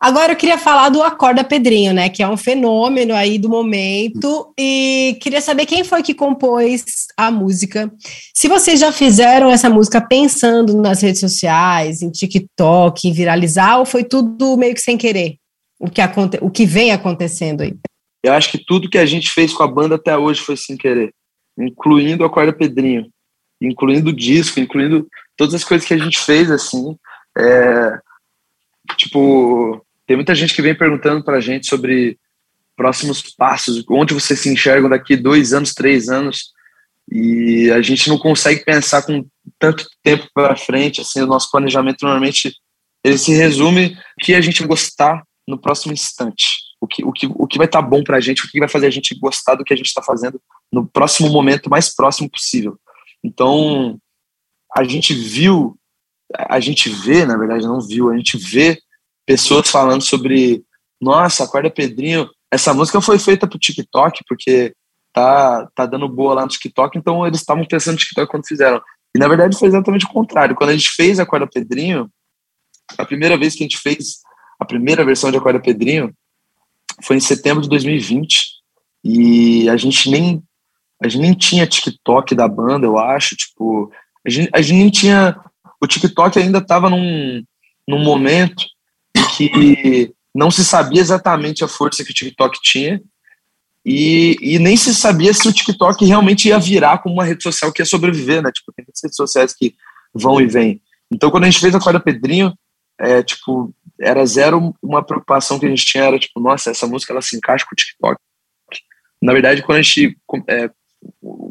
Agora 0.00 0.32
eu 0.32 0.36
queria 0.36 0.56
falar 0.56 0.88
do 0.90 1.02
Acorda 1.02 1.42
Pedrinho, 1.42 1.92
né? 1.92 2.08
Que 2.08 2.22
é 2.22 2.28
um 2.28 2.36
fenômeno 2.36 3.14
aí 3.14 3.36
do 3.36 3.48
momento. 3.48 4.54
E 4.56 5.18
queria 5.20 5.40
saber 5.40 5.66
quem 5.66 5.82
foi 5.82 6.04
que 6.04 6.14
compôs 6.14 6.84
a 7.16 7.32
música. 7.32 7.92
Se 8.32 8.46
vocês 8.46 8.78
já 8.78 8.92
fizeram 8.92 9.50
essa 9.50 9.68
música 9.68 10.00
pensando 10.00 10.80
nas 10.80 11.02
redes 11.02 11.18
sociais, 11.18 12.00
em 12.00 12.12
TikTok, 12.12 13.08
em 13.08 13.12
viralizar, 13.12 13.78
ou 13.78 13.84
foi 13.84 14.04
tudo 14.04 14.56
meio 14.56 14.74
que 14.74 14.80
sem 14.80 14.96
querer? 14.96 15.34
O 15.80 15.90
que, 15.90 16.00
aconte 16.00 16.38
o 16.40 16.48
que 16.48 16.64
vem 16.64 16.92
acontecendo 16.92 17.62
aí? 17.62 17.74
Eu 18.22 18.34
acho 18.34 18.52
que 18.52 18.64
tudo 18.64 18.88
que 18.88 18.98
a 18.98 19.06
gente 19.06 19.30
fez 19.30 19.52
com 19.52 19.64
a 19.64 19.68
banda 19.68 19.96
até 19.96 20.16
hoje 20.16 20.40
foi 20.40 20.56
sem 20.56 20.76
querer 20.76 21.12
incluindo 21.58 22.24
a 22.24 22.30
Corda 22.30 22.52
Pedrinho, 22.52 23.10
incluindo 23.60 24.10
o 24.10 24.16
disco, 24.16 24.60
incluindo 24.60 25.08
todas 25.36 25.54
as 25.54 25.64
coisas 25.64 25.86
que 25.86 25.94
a 25.94 25.98
gente 25.98 26.18
fez, 26.18 26.50
assim. 26.50 26.96
É, 27.36 27.98
tipo, 28.96 29.84
tem 30.06 30.16
muita 30.16 30.34
gente 30.34 30.54
que 30.54 30.62
vem 30.62 30.74
perguntando 30.74 31.24
pra 31.24 31.40
gente 31.40 31.66
sobre 31.66 32.18
próximos 32.76 33.22
passos, 33.22 33.84
onde 33.90 34.14
você 34.14 34.36
se 34.36 34.48
enxerga 34.48 34.88
daqui 34.88 35.16
dois 35.16 35.52
anos, 35.52 35.74
três 35.74 36.08
anos, 36.08 36.52
e 37.10 37.70
a 37.72 37.82
gente 37.82 38.08
não 38.08 38.18
consegue 38.18 38.64
pensar 38.64 39.02
com 39.02 39.26
tanto 39.58 39.86
tempo 40.02 40.28
para 40.32 40.56
frente, 40.56 41.00
assim, 41.00 41.22
o 41.22 41.26
nosso 41.26 41.50
planejamento 41.50 42.02
normalmente 42.02 42.54
ele 43.02 43.18
se 43.18 43.32
resume 43.32 43.96
que 44.20 44.34
a 44.34 44.40
gente 44.40 44.64
gostar 44.64 45.22
no 45.46 45.58
próximo 45.58 45.92
instante, 45.92 46.44
o 46.80 46.86
que, 46.86 47.04
o 47.04 47.12
que, 47.12 47.26
o 47.26 47.46
que 47.46 47.58
vai 47.58 47.66
estar 47.66 47.82
tá 47.82 47.88
bom 47.88 48.04
para 48.04 48.18
a 48.18 48.20
gente, 48.20 48.44
o 48.44 48.48
que 48.48 48.60
vai 48.60 48.68
fazer 48.68 48.86
a 48.86 48.90
gente 48.90 49.18
gostar 49.18 49.54
do 49.54 49.64
que 49.64 49.72
a 49.72 49.76
gente 49.76 49.86
está 49.86 50.02
fazendo 50.02 50.40
no 50.72 50.86
próximo 50.86 51.28
momento 51.30 51.70
mais 51.70 51.94
próximo 51.94 52.30
possível. 52.30 52.78
Então, 53.22 53.98
a 54.76 54.84
gente 54.84 55.14
viu, 55.14 55.78
a 56.34 56.60
gente 56.60 56.88
vê, 56.88 57.24
na 57.24 57.36
verdade, 57.36 57.66
não 57.66 57.80
viu, 57.80 58.10
a 58.10 58.16
gente 58.16 58.36
vê 58.36 58.78
pessoas 59.26 59.68
falando 59.68 60.02
sobre, 60.02 60.62
nossa, 61.00 61.44
acorda 61.44 61.70
Pedrinho, 61.70 62.28
essa 62.50 62.72
música 62.72 63.00
foi 63.00 63.18
feita 63.18 63.46
pro 63.46 63.58
TikTok, 63.58 64.22
porque 64.26 64.74
tá, 65.12 65.68
tá 65.74 65.86
dando 65.86 66.08
boa 66.08 66.34
lá 66.34 66.42
no 66.42 66.48
TikTok, 66.48 66.98
então 66.98 67.26
eles 67.26 67.40
estavam 67.40 67.64
pensando 67.64 67.94
no 67.94 67.98
TikTok 67.98 68.30
quando 68.30 68.46
fizeram. 68.46 68.80
E 69.14 69.18
na 69.18 69.28
verdade 69.28 69.58
foi 69.58 69.68
exatamente 69.68 70.06
o 70.06 70.10
contrário. 70.10 70.54
Quando 70.54 70.70
a 70.70 70.76
gente 70.76 70.90
fez 70.90 71.18
Acorda 71.18 71.46
Pedrinho, 71.46 72.10
a 72.96 73.04
primeira 73.04 73.36
vez 73.36 73.54
que 73.54 73.62
a 73.62 73.66
gente 73.66 73.78
fez 73.78 74.20
a 74.58 74.64
primeira 74.64 75.04
versão 75.04 75.30
de 75.30 75.36
Acorda 75.36 75.60
Pedrinho 75.60 76.14
foi 77.02 77.16
em 77.16 77.20
setembro 77.20 77.62
de 77.62 77.68
2020. 77.68 78.58
E 79.04 79.68
a 79.68 79.76
gente 79.76 80.10
nem 80.10 80.42
a 81.02 81.08
gente 81.08 81.20
nem 81.20 81.34
tinha 81.34 81.66
TikTok 81.66 82.34
da 82.34 82.48
banda, 82.48 82.86
eu 82.86 82.98
acho, 82.98 83.36
tipo, 83.36 83.92
a 84.26 84.30
gente, 84.30 84.50
a 84.52 84.60
gente 84.60 84.78
nem 84.78 84.90
tinha 84.90 85.36
o 85.80 85.86
TikTok 85.86 86.38
ainda 86.38 86.58
estava 86.58 86.90
num, 86.90 87.42
num 87.86 88.02
momento 88.02 88.64
que 89.36 90.12
não 90.34 90.50
se 90.50 90.64
sabia 90.64 91.00
exatamente 91.00 91.62
a 91.62 91.68
força 91.68 92.04
que 92.04 92.10
o 92.10 92.14
TikTok 92.14 92.58
tinha 92.62 93.00
e, 93.84 94.36
e 94.40 94.58
nem 94.58 94.76
se 94.76 94.94
sabia 94.94 95.32
se 95.32 95.48
o 95.48 95.52
TikTok 95.52 96.04
realmente 96.04 96.48
ia 96.48 96.58
virar 96.58 96.98
como 96.98 97.14
uma 97.14 97.24
rede 97.24 97.42
social 97.42 97.72
que 97.72 97.80
ia 97.80 97.86
sobreviver, 97.86 98.42
né? 98.42 98.50
Tipo, 98.52 98.72
tem 98.72 98.84
redes 98.84 99.16
sociais 99.16 99.54
que 99.54 99.74
vão 100.12 100.40
e 100.40 100.46
vêm. 100.46 100.82
Então, 101.10 101.30
quando 101.30 101.44
a 101.44 101.50
gente 101.50 101.60
fez 101.60 101.74
a 101.74 101.80
Corda 101.80 102.00
Pedrinho, 102.00 102.52
é, 102.98 103.22
tipo, 103.22 103.72
era 103.98 104.26
zero 104.26 104.74
uma 104.82 105.02
preocupação 105.02 105.58
que 105.58 105.66
a 105.66 105.68
gente 105.68 105.86
tinha, 105.86 106.04
era 106.04 106.18
tipo, 106.18 106.38
nossa, 106.40 106.70
essa 106.70 106.86
música 106.86 107.12
ela 107.12 107.22
se 107.22 107.36
encaixa 107.36 107.64
com 107.64 107.72
o 107.72 107.76
TikTok. 107.76 108.20
Na 109.22 109.32
verdade, 109.32 109.62
quando 109.62 109.78
a 109.78 109.82
gente. 109.82 110.18
É, 110.48 110.70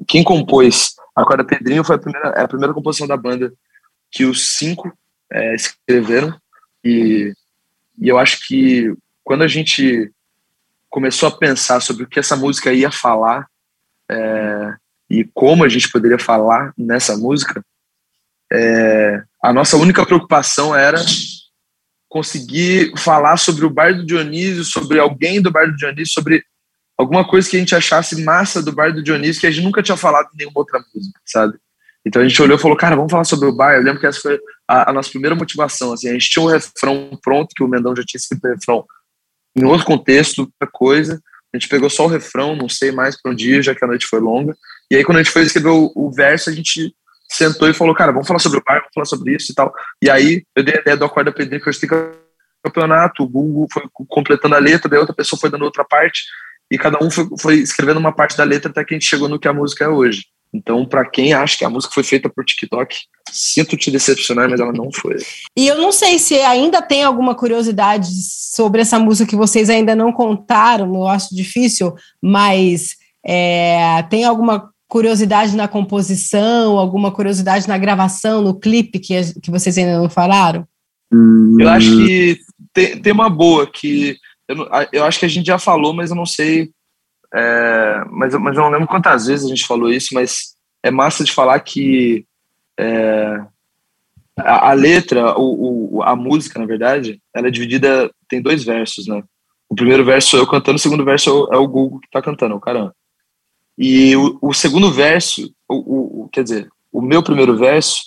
quem 0.07 0.23
compôs 0.23 0.95
a 1.15 1.23
Corda 1.25 1.43
Pedrinho 1.43 1.83
foi 1.83 1.95
a 1.95 1.99
primeira, 1.99 2.29
é 2.29 2.41
a 2.41 2.47
primeira 2.47 2.73
composição 2.73 3.07
da 3.07 3.17
banda 3.17 3.51
que 4.11 4.25
os 4.25 4.57
cinco 4.57 4.91
é, 5.31 5.55
escreveram. 5.55 6.39
E 6.83 7.33
e 7.97 8.07
eu 8.07 8.17
acho 8.17 8.45
que 8.47 8.93
quando 9.23 9.43
a 9.43 9.47
gente 9.47 10.11
começou 10.89 11.27
a 11.27 11.35
pensar 11.35 11.81
sobre 11.81 12.03
o 12.03 12.07
que 12.07 12.19
essa 12.19 12.35
música 12.35 12.71
ia 12.71 12.91
falar 12.91 13.47
é, 14.09 14.73
e 15.09 15.23
como 15.33 15.63
a 15.63 15.69
gente 15.69 15.89
poderia 15.89 16.19
falar 16.19 16.73
nessa 16.77 17.17
música, 17.17 17.63
é, 18.51 19.23
a 19.41 19.51
nossa 19.51 19.75
única 19.77 20.05
preocupação 20.05 20.75
era 20.75 21.03
conseguir 22.07 22.93
falar 22.97 23.37
sobre 23.37 23.65
o 23.65 23.69
Bar 23.69 23.95
do 23.95 24.05
Dionísio, 24.05 24.63
sobre 24.63 24.99
alguém 24.99 25.41
do 25.41 25.51
Bar 25.51 25.67
do 25.67 25.75
Dionísio, 25.75 26.13
sobre 26.13 26.43
alguma 26.97 27.27
coisa 27.27 27.49
que 27.49 27.55
a 27.55 27.59
gente 27.59 27.75
achasse 27.75 28.23
massa 28.23 28.61
do 28.61 28.71
Bar 28.71 28.93
do 28.93 29.03
Dionísio 29.03 29.39
que 29.39 29.47
a 29.47 29.51
gente 29.51 29.63
nunca 29.63 29.83
tinha 29.83 29.95
falado 29.95 30.29
em 30.33 30.37
nenhuma 30.37 30.59
outra 30.59 30.83
música, 30.93 31.19
sabe? 31.25 31.57
Então 32.05 32.21
a 32.21 32.27
gente 32.27 32.41
olhou 32.41 32.57
e 32.57 32.61
falou, 32.61 32.77
cara, 32.77 32.95
vamos 32.95 33.11
falar 33.11 33.25
sobre 33.25 33.49
o 33.49 33.51
bar. 33.51 33.75
Eu 33.75 33.83
lembro 33.83 33.99
que 33.99 34.07
essa 34.07 34.19
foi 34.19 34.39
a, 34.67 34.89
a 34.89 34.93
nossa 34.93 35.09
primeira 35.09 35.35
motivação. 35.35 35.91
Assim, 35.91 36.09
a 36.09 36.13
gente 36.13 36.29
tinha 36.29 36.43
um 36.43 36.47
refrão 36.47 37.19
pronto, 37.21 37.53
que 37.53 37.63
o 37.63 37.67
Mendão 37.67 37.95
já 37.95 38.03
tinha 38.03 38.17
escrito 38.17 38.45
o 38.45 38.49
refrão 38.49 38.85
em 39.55 39.65
outro 39.65 39.85
contexto, 39.85 40.39
outra 40.39 40.69
coisa. 40.71 41.21
A 41.53 41.57
gente 41.57 41.67
pegou 41.67 41.89
só 41.89 42.05
o 42.05 42.09
refrão, 42.09 42.55
não 42.55 42.69
sei 42.69 42.91
mais 42.91 43.21
para 43.21 43.31
um 43.31 43.35
dia, 43.35 43.61
já 43.61 43.75
que 43.75 43.83
a 43.83 43.87
noite 43.87 44.07
foi 44.07 44.19
longa. 44.19 44.55
E 44.89 44.95
aí, 44.95 45.03
quando 45.03 45.17
a 45.17 45.23
gente 45.23 45.33
foi 45.33 45.43
escrever 45.43 45.69
o, 45.69 45.91
o, 45.95 46.11
verso, 46.11 46.49
a 46.49 46.53
gente 46.53 46.95
sentou 47.29 47.69
e 47.69 47.73
falou, 47.73 47.93
cara, 47.93 48.13
vamos 48.13 48.27
falar 48.27 48.39
sobre 48.39 48.59
o 48.59 48.63
bar, 48.65 48.79
vamos 48.79 48.93
falar 48.93 49.05
sobre 49.05 49.35
isso 49.35 49.51
e 49.51 49.55
tal. 49.55 49.73
E 50.01 50.09
aí, 50.09 50.43
eu 50.55 50.63
dei 50.63 50.75
a 50.75 50.81
ideia 50.81 50.95
do 50.95 51.03
Acorda 51.03 51.31
Pedrinho, 51.31 51.61
que 51.61 51.67
eu 51.67 51.71
explico 51.71 51.95
campeonato, 52.63 53.23
o 53.23 53.27
Google 53.27 53.67
foi 53.71 53.83
completando 54.07 54.55
a 54.55 54.59
letra, 54.59 54.89
daí 54.89 54.99
outra 54.99 55.15
pessoa 55.15 55.39
foi 55.39 55.49
dando 55.49 55.63
outra 55.63 55.83
parte, 55.83 56.23
e 56.71 56.77
cada 56.77 57.03
um 57.03 57.09
foi, 57.09 57.27
foi 57.39 57.55
escrevendo 57.55 57.97
uma 57.97 58.11
parte 58.11 58.37
da 58.37 58.43
letra 58.43 58.69
até 58.69 58.83
que 58.83 58.93
a 58.93 58.97
gente 58.97 59.09
chegou 59.09 59.29
no 59.29 59.39
que 59.39 59.47
a 59.47 59.53
música 59.53 59.85
é 59.85 59.87
hoje. 59.87 60.25
Então, 60.53 60.85
para 60.85 61.05
quem 61.05 61.33
acha 61.33 61.57
que 61.57 61.65
a 61.65 61.69
música 61.69 61.93
foi 61.93 62.03
feita 62.03 62.29
por 62.29 62.43
TikTok, 62.45 62.95
sinto 63.31 63.75
te 63.75 63.91
decepcionar, 63.91 64.49
mas 64.49 64.59
ela 64.59 64.71
não 64.71 64.89
foi. 64.91 65.17
E 65.57 65.67
eu 65.67 65.77
não 65.77 65.91
sei 65.91 66.17
se 66.17 66.35
ainda 66.35 66.81
tem 66.81 67.03
alguma 67.03 67.35
curiosidade 67.35 68.07
sobre 68.53 68.81
essa 68.81 68.97
música 68.97 69.29
que 69.29 69.35
vocês 69.35 69.69
ainda 69.69 69.95
não 69.95 70.11
contaram, 70.11 70.93
eu 70.95 71.07
acho 71.07 71.35
difícil, 71.35 71.93
mas 72.21 72.95
é, 73.25 74.01
tem 74.09 74.23
alguma 74.23 74.69
curiosidade 74.87 75.55
na 75.55 75.67
composição, 75.67 76.77
alguma 76.77 77.11
curiosidade 77.11 77.67
na 77.67 77.77
gravação, 77.77 78.41
no 78.41 78.57
clipe 78.57 78.99
que, 78.99 79.33
que 79.41 79.51
vocês 79.51 79.77
ainda 79.77 79.99
não 79.99 80.09
falaram? 80.09 80.65
Eu 81.59 81.69
acho 81.69 81.89
que 81.89 82.39
tem, 82.73 83.01
tem 83.01 83.13
uma 83.13 83.29
boa 83.29 83.69
que 83.69 84.17
eu, 84.47 84.69
eu 84.91 85.03
acho 85.05 85.19
que 85.19 85.25
a 85.25 85.29
gente 85.29 85.47
já 85.47 85.59
falou, 85.59 85.93
mas 85.93 86.09
eu 86.09 86.15
não 86.15 86.25
sei 86.25 86.71
é, 87.33 88.03
mas, 88.09 88.33
mas 88.35 88.55
eu 88.55 88.63
não 88.63 88.69
lembro 88.69 88.87
quantas 88.87 89.27
vezes 89.27 89.45
a 89.45 89.49
gente 89.49 89.65
falou 89.65 89.91
isso, 89.91 90.13
mas 90.13 90.55
é 90.81 90.89
massa 90.89 91.23
de 91.23 91.31
falar 91.31 91.59
que 91.59 92.25
é, 92.79 93.41
a, 94.37 94.69
a, 94.69 94.73
letra, 94.73 95.37
o, 95.37 95.97
o, 95.97 96.03
a 96.03 96.15
música, 96.15 96.59
na 96.59 96.65
verdade, 96.65 97.21
ela 97.33 97.47
é 97.47 97.51
dividida, 97.51 98.09
tem 98.29 98.41
dois 98.41 98.63
versos, 98.63 99.07
né? 99.07 99.23
O 99.69 99.75
primeiro 99.75 100.05
verso 100.05 100.29
sou 100.29 100.39
eu 100.39 100.47
cantando, 100.47 100.77
o 100.77 100.79
segundo 100.79 101.03
verso 101.03 101.49
é 101.51 101.57
o 101.57 101.67
Google 101.67 101.99
que 101.99 102.09
tá 102.09 102.21
cantando, 102.21 102.55
o 102.55 102.59
caramba. 102.59 102.95
E 103.77 104.15
o, 104.15 104.37
o 104.41 104.53
segundo 104.53 104.91
verso, 104.91 105.51
o, 105.67 106.23
o, 106.23 106.29
quer 106.29 106.43
dizer, 106.43 106.69
o 106.91 107.01
meu 107.01 107.21
primeiro 107.21 107.57
verso, 107.57 108.03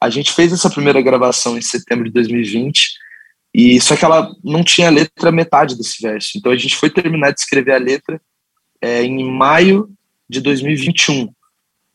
a 0.00 0.10
gente 0.10 0.32
fez 0.32 0.52
essa 0.52 0.68
primeira 0.68 1.00
gravação 1.00 1.56
em 1.56 1.62
setembro 1.62 2.04
de 2.04 2.10
2020, 2.10 2.94
e 3.54 3.80
só 3.80 3.96
que 3.96 4.04
ela 4.04 4.34
não 4.42 4.64
tinha 4.64 4.90
letra 4.90 5.30
metade 5.30 5.76
desse 5.76 6.02
verso. 6.02 6.36
Então 6.36 6.50
a 6.50 6.56
gente 6.56 6.74
foi 6.74 6.90
terminar 6.90 7.32
de 7.32 7.38
escrever 7.38 7.72
a 7.72 7.78
letra 7.78 8.20
é, 8.80 9.04
em 9.04 9.30
maio 9.30 9.88
de 10.28 10.40
2021. 10.40 11.32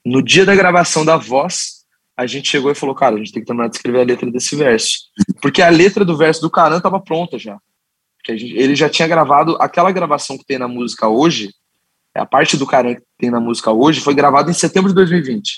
No 0.06 0.24
dia 0.24 0.46
da 0.46 0.56
gravação 0.56 1.04
da 1.04 1.18
voz, 1.18 1.80
a 2.16 2.26
gente 2.26 2.50
chegou 2.50 2.72
e 2.72 2.76
falou, 2.76 2.96
cara, 2.96 3.16
a 3.16 3.18
gente 3.18 3.34
tem 3.34 3.42
que 3.42 3.48
terminar 3.48 3.68
de 3.68 3.76
escrever 3.76 4.00
a 4.00 4.06
letra 4.06 4.32
desse 4.32 4.56
verso. 4.56 5.00
Porque 5.42 5.62
a 5.62 5.70
letra 5.70 6.06
do 6.06 6.16
verso 6.16 6.40
do 6.40 6.50
Caran 6.50 6.78
estava 6.78 7.00
pronta 7.02 7.38
já. 7.38 7.60
Gente, 8.26 8.46
ele 8.56 8.76
já 8.76 8.90
tinha 8.90 9.08
gravado, 9.08 9.58
aquela 9.60 9.92
gravação 9.92 10.38
que 10.38 10.46
tem 10.46 10.58
na 10.58 10.68
música 10.68 11.10
hoje, 11.10 11.54
a 12.16 12.26
parte 12.26 12.56
do 12.56 12.66
Caran 12.66 12.96
que 12.96 13.04
tem 13.18 13.30
na 13.30 13.40
música 13.40 13.72
hoje, 13.72 14.00
foi 14.00 14.14
gravada 14.14 14.50
em 14.50 14.54
setembro 14.54 14.90
de 14.90 14.96
2020. 14.96 15.58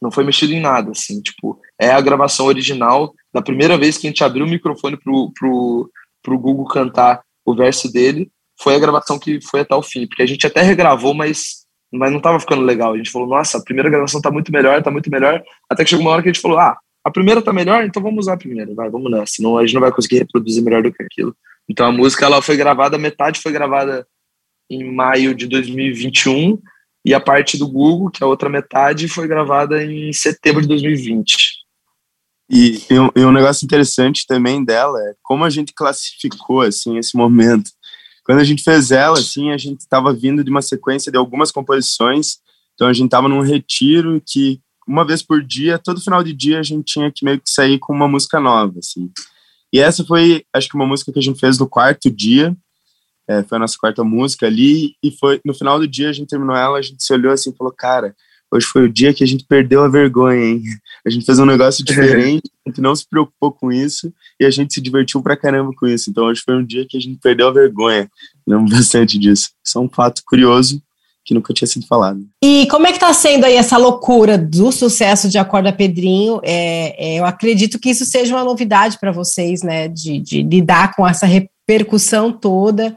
Não 0.00 0.10
foi 0.10 0.24
mexido 0.24 0.52
em 0.52 0.60
nada, 0.60 0.92
assim, 0.92 1.20
tipo, 1.20 1.60
é 1.78 1.90
a 1.90 2.00
gravação 2.00 2.46
original 2.46 3.12
da 3.32 3.42
primeira 3.42 3.78
vez 3.78 3.96
que 3.96 4.06
a 4.06 4.10
gente 4.10 4.24
abriu 4.24 4.44
o 4.44 4.48
microfone 4.48 4.96
pro, 4.96 5.32
pro, 5.32 5.90
pro 6.22 6.38
Google 6.38 6.66
cantar 6.66 7.22
o 7.44 7.54
verso 7.54 7.90
dele, 7.92 8.30
foi 8.60 8.74
a 8.74 8.78
gravação 8.78 9.18
que 9.18 9.40
foi 9.40 9.60
até 9.60 9.74
o 9.74 9.82
fim, 9.82 10.06
porque 10.06 10.22
a 10.22 10.26
gente 10.26 10.46
até 10.46 10.60
regravou, 10.60 11.14
mas, 11.14 11.64
mas 11.92 12.12
não 12.12 12.20
tava 12.20 12.38
ficando 12.38 12.62
legal. 12.62 12.92
A 12.92 12.96
gente 12.96 13.10
falou, 13.10 13.28
nossa, 13.28 13.58
a 13.58 13.62
primeira 13.62 13.88
gravação 13.88 14.20
tá 14.20 14.30
muito 14.30 14.52
melhor, 14.52 14.82
tá 14.82 14.90
muito 14.90 15.10
melhor, 15.10 15.42
até 15.68 15.84
que 15.84 15.90
chegou 15.90 16.04
uma 16.04 16.12
hora 16.12 16.22
que 16.22 16.28
a 16.28 16.32
gente 16.32 16.42
falou, 16.42 16.58
ah, 16.58 16.76
a 17.02 17.10
primeira 17.10 17.40
tá 17.40 17.52
melhor, 17.52 17.84
então 17.84 18.02
vamos 18.02 18.24
usar 18.24 18.34
a 18.34 18.38
primeira, 18.38 18.74
vai, 18.74 18.90
vamos 18.90 19.10
nessa, 19.10 19.34
senão 19.34 19.56
a 19.56 19.64
gente 19.64 19.74
não 19.74 19.80
vai 19.80 19.90
conseguir 19.90 20.18
reproduzir 20.18 20.62
melhor 20.62 20.82
do 20.82 20.92
que 20.92 21.02
aquilo. 21.02 21.34
Então 21.68 21.86
a 21.86 21.92
música, 21.92 22.26
ela 22.26 22.42
foi 22.42 22.56
gravada, 22.56 22.98
metade 22.98 23.40
foi 23.40 23.52
gravada 23.52 24.06
em 24.68 24.92
maio 24.92 25.34
de 25.34 25.46
2021, 25.46 26.58
e 27.04 27.14
a 27.14 27.20
parte 27.20 27.56
do 27.56 27.66
Google, 27.66 28.10
que 28.10 28.22
é 28.22 28.26
a 28.26 28.28
outra 28.28 28.50
metade, 28.50 29.08
foi 29.08 29.26
gravada 29.26 29.82
em 29.82 30.12
setembro 30.12 30.60
de 30.60 30.68
2020. 30.68 31.59
E, 32.50 32.82
e, 32.90 32.98
um, 32.98 33.10
um 33.28 33.32
negócio 33.32 33.64
interessante 33.64 34.26
também 34.26 34.64
dela 34.64 34.98
é 34.98 35.14
como 35.22 35.44
a 35.44 35.50
gente 35.50 35.72
classificou 35.72 36.62
assim 36.62 36.98
esse 36.98 37.16
momento. 37.16 37.70
Quando 38.24 38.40
a 38.40 38.44
gente 38.44 38.62
fez 38.62 38.90
ela, 38.90 39.18
assim, 39.18 39.50
a 39.52 39.56
gente 39.56 39.80
estava 39.80 40.12
vindo 40.12 40.42
de 40.42 40.50
uma 40.50 40.60
sequência 40.60 41.12
de 41.12 41.18
algumas 41.18 41.52
composições, 41.52 42.38
então 42.74 42.88
a 42.88 42.92
gente 42.92 43.06
estava 43.06 43.28
num 43.28 43.40
retiro 43.40 44.20
que 44.26 44.60
uma 44.86 45.04
vez 45.04 45.22
por 45.22 45.42
dia, 45.42 45.78
todo 45.78 46.00
final 46.00 46.22
de 46.24 46.32
dia, 46.32 46.58
a 46.58 46.62
gente 46.62 46.84
tinha 46.84 47.12
que 47.12 47.24
meio 47.24 47.38
que 47.38 47.48
sair 47.48 47.78
com 47.78 47.92
uma 47.92 48.08
música 48.08 48.40
nova, 48.40 48.80
assim. 48.80 49.10
E 49.72 49.78
essa 49.78 50.04
foi, 50.04 50.44
acho 50.52 50.68
que 50.68 50.74
uma 50.74 50.86
música 50.86 51.12
que 51.12 51.18
a 51.18 51.22
gente 51.22 51.38
fez 51.38 51.58
no 51.58 51.68
quarto 51.68 52.10
dia, 52.10 52.56
é, 53.28 53.44
foi 53.44 53.56
a 53.56 53.60
nossa 53.60 53.76
quarta 53.78 54.02
música 54.02 54.46
ali, 54.46 54.96
e 55.00 55.12
foi 55.12 55.40
no 55.44 55.54
final 55.54 55.78
do 55.78 55.86
dia 55.86 56.10
a 56.10 56.12
gente 56.12 56.28
terminou 56.28 56.56
ela, 56.56 56.78
a 56.78 56.82
gente 56.82 57.02
se 57.02 57.12
olhou 57.12 57.32
assim 57.32 57.50
e 57.50 57.56
falou, 57.56 57.72
cara, 57.72 58.16
hoje 58.52 58.66
foi 58.66 58.84
o 58.84 58.92
dia 58.92 59.14
que 59.14 59.22
a 59.22 59.26
gente 59.26 59.44
perdeu 59.44 59.82
a 59.82 59.88
vergonha, 59.88 60.44
hein? 60.44 60.62
A 61.06 61.10
gente 61.10 61.24
fez 61.24 61.38
um 61.38 61.46
negócio 61.46 61.84
diferente, 61.84 62.50
a 62.66 62.70
gente 62.70 62.80
não 62.80 62.94
se 62.94 63.08
preocupou 63.08 63.52
com 63.52 63.72
isso 63.72 64.12
e 64.38 64.44
a 64.44 64.50
gente 64.50 64.74
se 64.74 64.80
divertiu 64.80 65.22
pra 65.22 65.36
caramba 65.36 65.72
com 65.76 65.86
isso. 65.86 66.10
Então 66.10 66.24
hoje 66.24 66.42
foi 66.44 66.56
um 66.56 66.64
dia 66.64 66.86
que 66.88 66.96
a 66.96 67.00
gente 67.00 67.18
perdeu 67.22 67.48
a 67.48 67.52
vergonha. 67.52 68.10
Lembro 68.46 68.70
bastante 68.74 69.18
disso. 69.18 69.50
Isso 69.64 69.78
é 69.78 69.80
um 69.80 69.88
fato 69.88 70.22
curioso 70.26 70.82
que 71.24 71.34
nunca 71.34 71.52
tinha 71.52 71.68
sido 71.68 71.86
falado. 71.86 72.26
E 72.42 72.66
como 72.70 72.86
é 72.86 72.90
que 72.90 72.96
está 72.96 73.12
sendo 73.12 73.44
aí 73.44 73.54
essa 73.54 73.76
loucura 73.76 74.36
do 74.36 74.72
sucesso 74.72 75.28
de 75.28 75.38
Acorda 75.38 75.72
Pedrinho? 75.72 76.40
É, 76.42 77.14
é, 77.14 77.20
eu 77.20 77.24
acredito 77.24 77.78
que 77.78 77.90
isso 77.90 78.04
seja 78.04 78.34
uma 78.34 78.44
novidade 78.44 78.98
para 78.98 79.12
vocês, 79.12 79.62
né? 79.62 79.86
De, 79.86 80.18
de, 80.18 80.42
lidar 80.42 80.94
com 80.94 81.06
essa 81.06 81.26
repercussão 81.26 82.32
toda. 82.32 82.96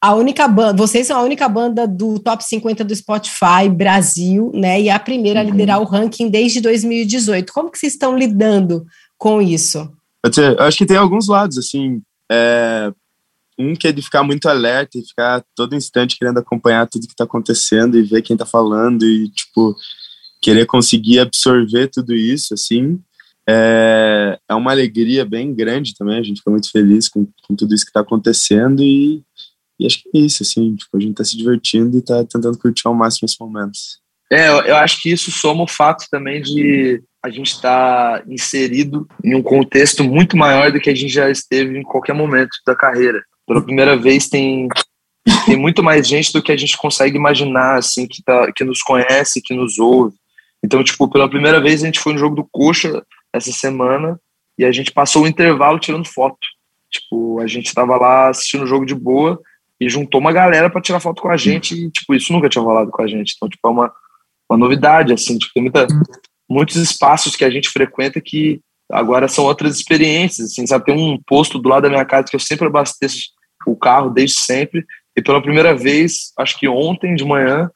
A 0.00 0.14
única 0.14 0.46
banda, 0.46 0.74
vocês 0.74 1.06
são 1.06 1.18
a 1.18 1.22
única 1.22 1.48
banda 1.48 1.86
do 1.86 2.18
top 2.18 2.44
50 2.44 2.84
do 2.84 2.94
Spotify 2.94 3.68
Brasil, 3.70 4.52
né? 4.54 4.80
E 4.80 4.90
a 4.90 4.98
primeira 4.98 5.40
uhum. 5.40 5.46
a 5.46 5.50
liderar 5.50 5.80
o 5.80 5.84
ranking 5.84 6.28
desde 6.28 6.60
2018. 6.60 7.52
Como 7.52 7.70
que 7.70 7.78
vocês 7.78 7.94
estão 7.94 8.16
lidando 8.16 8.84
com 9.16 9.40
isso? 9.40 9.90
Eu 10.22 10.64
acho 10.64 10.78
que 10.78 10.86
tem 10.86 10.96
alguns 10.96 11.28
lados, 11.28 11.56
assim. 11.56 12.02
É, 12.30 12.92
um 13.58 13.74
que 13.74 13.88
é 13.88 13.92
de 13.92 14.02
ficar 14.02 14.22
muito 14.22 14.48
alerta 14.48 14.98
e 14.98 15.06
ficar 15.06 15.42
todo 15.54 15.74
instante 15.74 16.18
querendo 16.18 16.38
acompanhar 16.38 16.86
tudo 16.86 17.06
que 17.06 17.12
está 17.12 17.24
acontecendo 17.24 17.98
e 17.98 18.02
ver 18.02 18.22
quem 18.22 18.34
está 18.34 18.44
falando 18.44 19.04
e, 19.04 19.30
tipo, 19.30 19.74
querer 20.42 20.66
conseguir 20.66 21.20
absorver 21.20 21.88
tudo 21.88 22.14
isso, 22.14 22.52
assim, 22.52 23.00
é, 23.48 24.38
é 24.48 24.54
uma 24.54 24.72
alegria 24.72 25.24
bem 25.24 25.54
grande 25.54 25.94
também, 25.94 26.18
a 26.18 26.22
gente 26.22 26.38
fica 26.38 26.50
muito 26.50 26.70
feliz 26.70 27.08
com, 27.08 27.26
com 27.46 27.54
tudo 27.54 27.74
isso 27.74 27.84
que 27.84 27.90
está 27.90 28.00
acontecendo 28.00 28.82
e, 28.82 29.22
e 29.78 29.86
acho 29.86 30.02
que 30.02 30.10
é 30.14 30.20
isso, 30.20 30.42
assim, 30.42 30.74
tipo, 30.74 30.96
a 30.96 31.00
gente 31.00 31.12
está 31.12 31.24
se 31.24 31.36
divertindo 31.36 31.96
e 31.96 32.00
está 32.00 32.24
tentando 32.24 32.58
curtir 32.58 32.86
ao 32.86 32.94
máximo 32.94 33.26
esses 33.26 33.38
momentos. 33.38 34.00
É, 34.30 34.48
eu 34.48 34.76
acho 34.76 35.00
que 35.00 35.10
isso 35.10 35.30
soma 35.30 35.62
o 35.62 35.68
fato 35.68 36.06
também 36.10 36.42
de 36.42 37.02
a 37.22 37.30
gente 37.30 37.52
estar 37.52 38.20
tá 38.20 38.24
inserido 38.28 39.06
em 39.22 39.34
um 39.34 39.42
contexto 39.42 40.02
muito 40.02 40.36
maior 40.36 40.72
do 40.72 40.80
que 40.80 40.90
a 40.90 40.94
gente 40.94 41.12
já 41.12 41.30
esteve 41.30 41.78
em 41.78 41.82
qualquer 41.82 42.12
momento 42.12 42.50
da 42.66 42.74
carreira 42.74 43.22
pela 43.46 43.62
primeira 43.62 43.96
vez 43.96 44.28
tem 44.28 44.68
tem 45.44 45.56
muito 45.56 45.82
mais 45.82 46.06
gente 46.06 46.32
do 46.32 46.42
que 46.42 46.52
a 46.52 46.56
gente 46.56 46.76
consegue 46.76 47.16
imaginar, 47.16 47.78
assim, 47.78 48.06
que, 48.06 48.22
tá, 48.22 48.50
que 48.52 48.62
nos 48.62 48.80
conhece, 48.80 49.42
que 49.42 49.54
nos 49.54 49.76
ouve. 49.76 50.14
Então, 50.62 50.82
tipo, 50.84 51.08
pela 51.08 51.28
primeira 51.28 51.60
vez 51.60 51.82
a 51.82 51.86
gente 51.86 51.98
foi 51.98 52.12
no 52.12 52.18
jogo 52.18 52.36
do 52.36 52.48
Coxa 52.50 53.04
essa 53.32 53.50
semana 53.50 54.20
e 54.56 54.64
a 54.64 54.70
gente 54.70 54.92
passou 54.92 55.24
o 55.24 55.26
intervalo 55.26 55.80
tirando 55.80 56.06
foto. 56.06 56.38
Tipo, 56.90 57.40
a 57.40 57.46
gente 57.46 57.66
estava 57.66 57.96
lá 57.96 58.28
assistindo 58.28 58.62
o 58.62 58.66
jogo 58.66 58.86
de 58.86 58.94
boa 58.94 59.40
e 59.80 59.88
juntou 59.88 60.20
uma 60.20 60.32
galera 60.32 60.70
para 60.70 60.80
tirar 60.80 61.00
foto 61.00 61.22
com 61.22 61.30
a 61.30 61.36
gente 61.36 61.74
e, 61.74 61.90
tipo, 61.90 62.14
isso 62.14 62.32
nunca 62.32 62.48
tinha 62.48 62.62
rolado 62.62 62.90
com 62.90 63.02
a 63.02 63.06
gente. 63.06 63.34
Então, 63.36 63.48
tipo, 63.48 63.66
é 63.66 63.70
uma, 63.70 63.92
uma 64.50 64.58
novidade, 64.58 65.12
assim, 65.12 65.38
tipo, 65.38 65.52
tem 65.52 65.62
muita, 65.62 65.86
muitos 66.48 66.76
espaços 66.76 67.36
que 67.36 67.44
a 67.44 67.50
gente 67.50 67.68
frequenta 67.68 68.20
que 68.20 68.60
agora 68.90 69.28
são 69.28 69.44
outras 69.44 69.76
experiências, 69.76 70.50
assim, 70.50 70.66
sabe? 70.66 70.84
Tem 70.84 70.96
um 70.96 71.20
posto 71.26 71.58
do 71.58 71.68
lado 71.68 71.82
da 71.82 71.88
minha 71.88 72.04
casa 72.04 72.28
que 72.28 72.36
eu 72.36 72.40
sempre 72.40 72.66
abasteço 72.66 73.36
o 73.66 73.76
carro 73.76 74.10
desde 74.10 74.38
sempre. 74.38 74.84
E 75.16 75.22
pela 75.22 75.42
primeira 75.42 75.74
vez, 75.74 76.32
acho 76.38 76.58
que 76.58 76.68
ontem 76.68 77.14
de 77.14 77.24
manhã, 77.24 77.70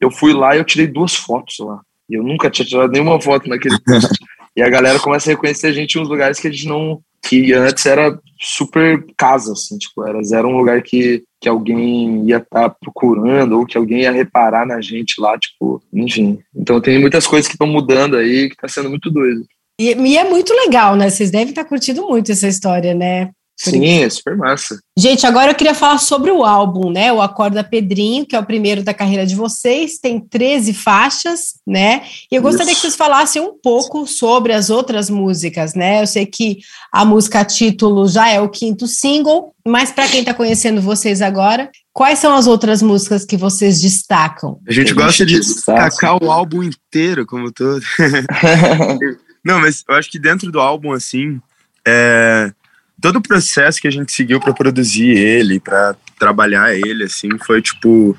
eu 0.00 0.10
fui 0.10 0.32
lá 0.32 0.54
e 0.54 0.58
eu 0.58 0.64
tirei 0.64 0.86
duas 0.86 1.14
fotos 1.14 1.56
lá. 1.58 1.80
E 2.08 2.14
eu 2.14 2.22
nunca 2.22 2.50
tinha 2.50 2.66
tirado 2.66 2.90
nenhuma 2.90 3.20
foto 3.20 3.48
naquele 3.48 3.78
posto. 3.84 4.14
e 4.56 4.62
a 4.62 4.68
galera 4.68 4.98
começa 4.98 5.30
a 5.30 5.32
reconhecer 5.32 5.68
a 5.68 5.72
gente 5.72 5.96
em 5.96 6.02
uns 6.02 6.08
lugares 6.08 6.40
que 6.40 6.48
a 6.48 6.50
gente 6.50 6.66
não. 6.66 7.02
Que 7.24 7.52
antes 7.52 7.86
era 7.86 8.18
super 8.38 9.04
casa, 9.16 9.52
assim, 9.52 9.78
tipo, 9.78 10.06
era, 10.06 10.18
era 10.32 10.46
um 10.46 10.56
lugar 10.56 10.82
que, 10.82 11.24
que 11.40 11.48
alguém 11.48 12.28
ia 12.28 12.36
estar 12.36 12.68
tá 12.68 12.76
procurando 12.80 13.58
ou 13.58 13.66
que 13.66 13.78
alguém 13.78 14.02
ia 14.02 14.12
reparar 14.12 14.66
na 14.66 14.80
gente 14.80 15.20
lá, 15.20 15.38
tipo, 15.38 15.82
enfim. 15.92 16.38
Então 16.54 16.80
tem 16.80 17.00
muitas 17.00 17.26
coisas 17.26 17.48
que 17.48 17.54
estão 17.54 17.66
mudando 17.66 18.16
aí 18.16 18.50
que 18.50 18.56
tá 18.56 18.68
sendo 18.68 18.90
muito 18.90 19.10
doido. 19.10 19.44
E, 19.80 19.92
e, 19.92 20.16
é 20.16 20.24
muito 20.24 20.52
legal, 20.52 20.94
né? 20.94 21.10
Vocês 21.10 21.30
devem 21.30 21.48
estar 21.48 21.64
curtindo 21.64 22.06
muito 22.06 22.30
essa 22.30 22.46
história, 22.46 22.94
né? 22.94 23.30
Sim, 23.56 24.02
é 24.02 24.10
super 24.10 24.36
massa. 24.36 24.78
Gente, 24.98 25.26
agora 25.26 25.52
eu 25.52 25.54
queria 25.54 25.74
falar 25.74 25.98
sobre 25.98 26.30
o 26.30 26.44
álbum, 26.44 26.90
né? 26.90 27.12
O 27.12 27.22
Acorda 27.22 27.62
Pedrinho, 27.62 28.26
que 28.26 28.34
é 28.34 28.38
o 28.38 28.44
primeiro 28.44 28.82
da 28.82 28.92
carreira 28.92 29.24
de 29.24 29.36
vocês, 29.36 29.98
tem 29.98 30.18
13 30.18 30.74
faixas, 30.74 31.54
né? 31.66 32.02
E 32.30 32.34
eu 32.34 32.42
gostaria 32.42 32.72
Isso. 32.72 32.80
que 32.80 32.86
vocês 32.88 32.96
falassem 32.96 33.40
um 33.40 33.54
pouco 33.56 34.06
sobre 34.06 34.52
as 34.52 34.70
outras 34.70 35.08
músicas, 35.08 35.74
né? 35.74 36.02
Eu 36.02 36.06
sei 36.06 36.26
que 36.26 36.58
a 36.92 37.04
música 37.04 37.44
título 37.44 38.08
já 38.08 38.28
é 38.28 38.40
o 38.40 38.48
quinto 38.48 38.88
single, 38.88 39.54
mas 39.66 39.92
para 39.92 40.08
quem 40.08 40.20
está 40.20 40.34
conhecendo 40.34 40.80
vocês 40.80 41.22
agora, 41.22 41.70
quais 41.92 42.18
são 42.18 42.34
as 42.34 42.48
outras 42.48 42.82
músicas 42.82 43.24
que 43.24 43.36
vocês 43.36 43.80
destacam? 43.80 44.58
A 44.66 44.72
gente 44.72 44.92
gosta 44.92 45.24
de 45.24 45.38
destacar 45.38 46.22
o 46.22 46.30
álbum 46.30 46.62
inteiro, 46.64 47.24
como 47.24 47.52
todo. 47.52 47.82
Não, 49.44 49.60
mas 49.60 49.84
eu 49.88 49.94
acho 49.94 50.10
que 50.10 50.18
dentro 50.18 50.50
do 50.50 50.58
álbum, 50.58 50.92
assim, 50.92 51.40
é 51.86 52.52
todo 53.00 53.16
o 53.16 53.22
processo 53.22 53.80
que 53.80 53.88
a 53.88 53.90
gente 53.90 54.12
seguiu 54.12 54.40
para 54.40 54.52
produzir 54.52 55.10
ele, 55.10 55.60
para 55.60 55.94
trabalhar 56.18 56.74
ele, 56.74 57.04
assim, 57.04 57.28
foi 57.44 57.60
tipo 57.60 58.16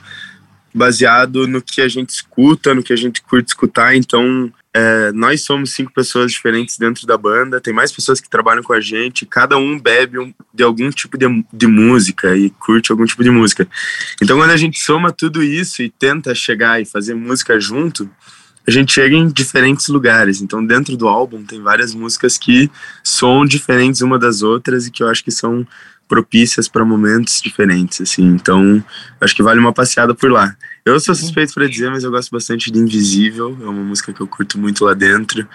baseado 0.74 1.48
no 1.48 1.62
que 1.62 1.80
a 1.80 1.88
gente 1.88 2.10
escuta, 2.10 2.76
no 2.76 2.84
que 2.84 2.92
a 2.92 2.98
gente 2.98 3.22
curte 3.22 3.48
escutar. 3.48 3.96
Então, 3.96 4.52
é, 4.74 5.14
nós 5.14 5.42
somos 5.42 5.74
cinco 5.74 5.94
pessoas 5.94 6.34
diferentes 6.34 6.78
dentro 6.78 7.08
da 7.08 7.18
banda, 7.18 7.62
tem 7.62 7.74
mais 7.74 7.94
pessoas 7.94 8.20
que 8.20 8.30
trabalham 8.30 8.62
com 8.62 8.74
a 8.74 8.82
gente, 8.82 9.26
cada 9.26 9.58
um 9.58 9.80
bebe 9.80 10.20
um, 10.20 10.34
de 10.54 10.64
algum 10.64 10.90
tipo 10.90 11.18
de, 11.18 11.26
de 11.54 11.66
música 11.66 12.36
e 12.36 12.50
curte 12.50 12.92
algum 12.92 13.06
tipo 13.06 13.24
de 13.24 13.30
música. 13.30 13.66
Então, 14.22 14.38
quando 14.38 14.52
a 14.52 14.58
gente 14.58 14.78
soma 14.78 15.14
tudo 15.14 15.42
isso 15.42 15.82
e 15.82 15.90
tenta 15.90 16.36
chegar 16.36 16.82
e 16.82 16.86
fazer 16.86 17.14
música 17.14 17.58
junto, 17.58 18.10
a 18.68 18.72
gente 18.72 18.94
chega 18.94 19.16
em 19.16 19.28
diferentes 19.28 19.88
lugares. 19.88 20.42
Então, 20.42 20.66
dentro 20.66 20.98
do 20.98 21.08
álbum, 21.08 21.44
tem 21.44 21.62
várias 21.62 21.94
músicas 21.94 22.38
que 22.38 22.70
são 23.04 23.46
diferentes 23.46 24.02
uma 24.02 24.18
das 24.18 24.42
outras 24.42 24.88
e 24.88 24.92
que 24.92 25.04
eu 25.04 25.08
acho 25.08 25.24
que 25.24 25.32
são 25.32 25.66
propícias 26.08 26.68
para 26.68 26.86
momentos 26.86 27.42
diferentes, 27.42 28.02
assim. 28.02 28.24
Então, 28.24 28.84
acho 29.20 29.36
que 29.36 29.44
vale 29.44 29.60
uma 29.60 29.74
passeada 29.74 30.14
por 30.14 30.32
lá. 30.32 30.56
Eu 30.86 31.00
sou 31.00 31.16
suspeito 31.16 31.54
para 31.54 31.68
dizer, 31.68 31.90
mas 31.90 32.04
eu 32.04 32.12
gosto 32.12 32.30
bastante 32.30 32.72
de 32.72 32.80
Invisível, 32.80 33.58
é 33.62 33.66
uma 33.66 33.84
música 33.84 34.14
que 34.14 34.22
eu 34.22 34.28
curto 34.28 34.58
muito 34.58 34.86
lá 34.86 34.94
dentro. 34.94 35.48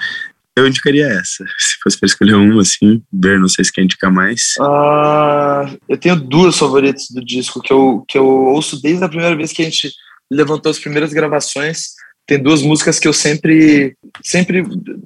Eu 0.57 0.67
indicaria 0.67 1.07
essa, 1.07 1.45
se 1.59 1.79
fosse 1.83 1.99
para 1.99 2.07
escolher 2.07 2.35
uma, 2.35 2.63
assim. 2.63 3.03
Ber, 3.13 3.39
não 3.39 3.49
sei 3.49 3.65
se 3.65 3.73
quer 3.73 3.83
indicar 3.83 4.13
mais. 4.13 4.55
Uh, 4.59 5.79
eu 5.89 5.97
tenho 5.97 6.17
duas 6.17 6.57
favoritas 6.59 7.07
do 7.11 7.25
disco 7.25 7.61
que 7.61 7.73
eu, 7.73 8.05
que 8.09 8.19
eu 8.19 8.27
ouço 8.27 8.81
desde 8.83 9.05
a 9.05 9.09
primeira 9.09 9.37
vez 9.37 9.53
que 9.53 9.63
a 9.63 9.65
gente 9.65 9.93
levantou 10.31 10.71
as 10.71 10.79
primeiras 10.79 11.13
gravações 11.13 12.00
tem 12.31 12.39
duas 12.39 12.63
músicas 12.63 13.01
que 13.01 13.09
eu 13.09 13.13
sempre, 13.13 13.97
sempre, 14.23 14.63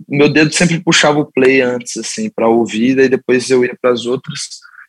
meu 0.06 0.28
dedo 0.28 0.52
sempre 0.52 0.78
puxava 0.78 1.20
o 1.20 1.24
play 1.24 1.62
antes, 1.62 1.96
assim, 1.96 2.28
para 2.28 2.46
ouvir, 2.48 2.98
e 2.98 3.08
depois 3.08 3.48
eu 3.48 3.64
ia 3.64 3.74
para 3.80 3.92
as 3.92 4.04
outras. 4.04 4.40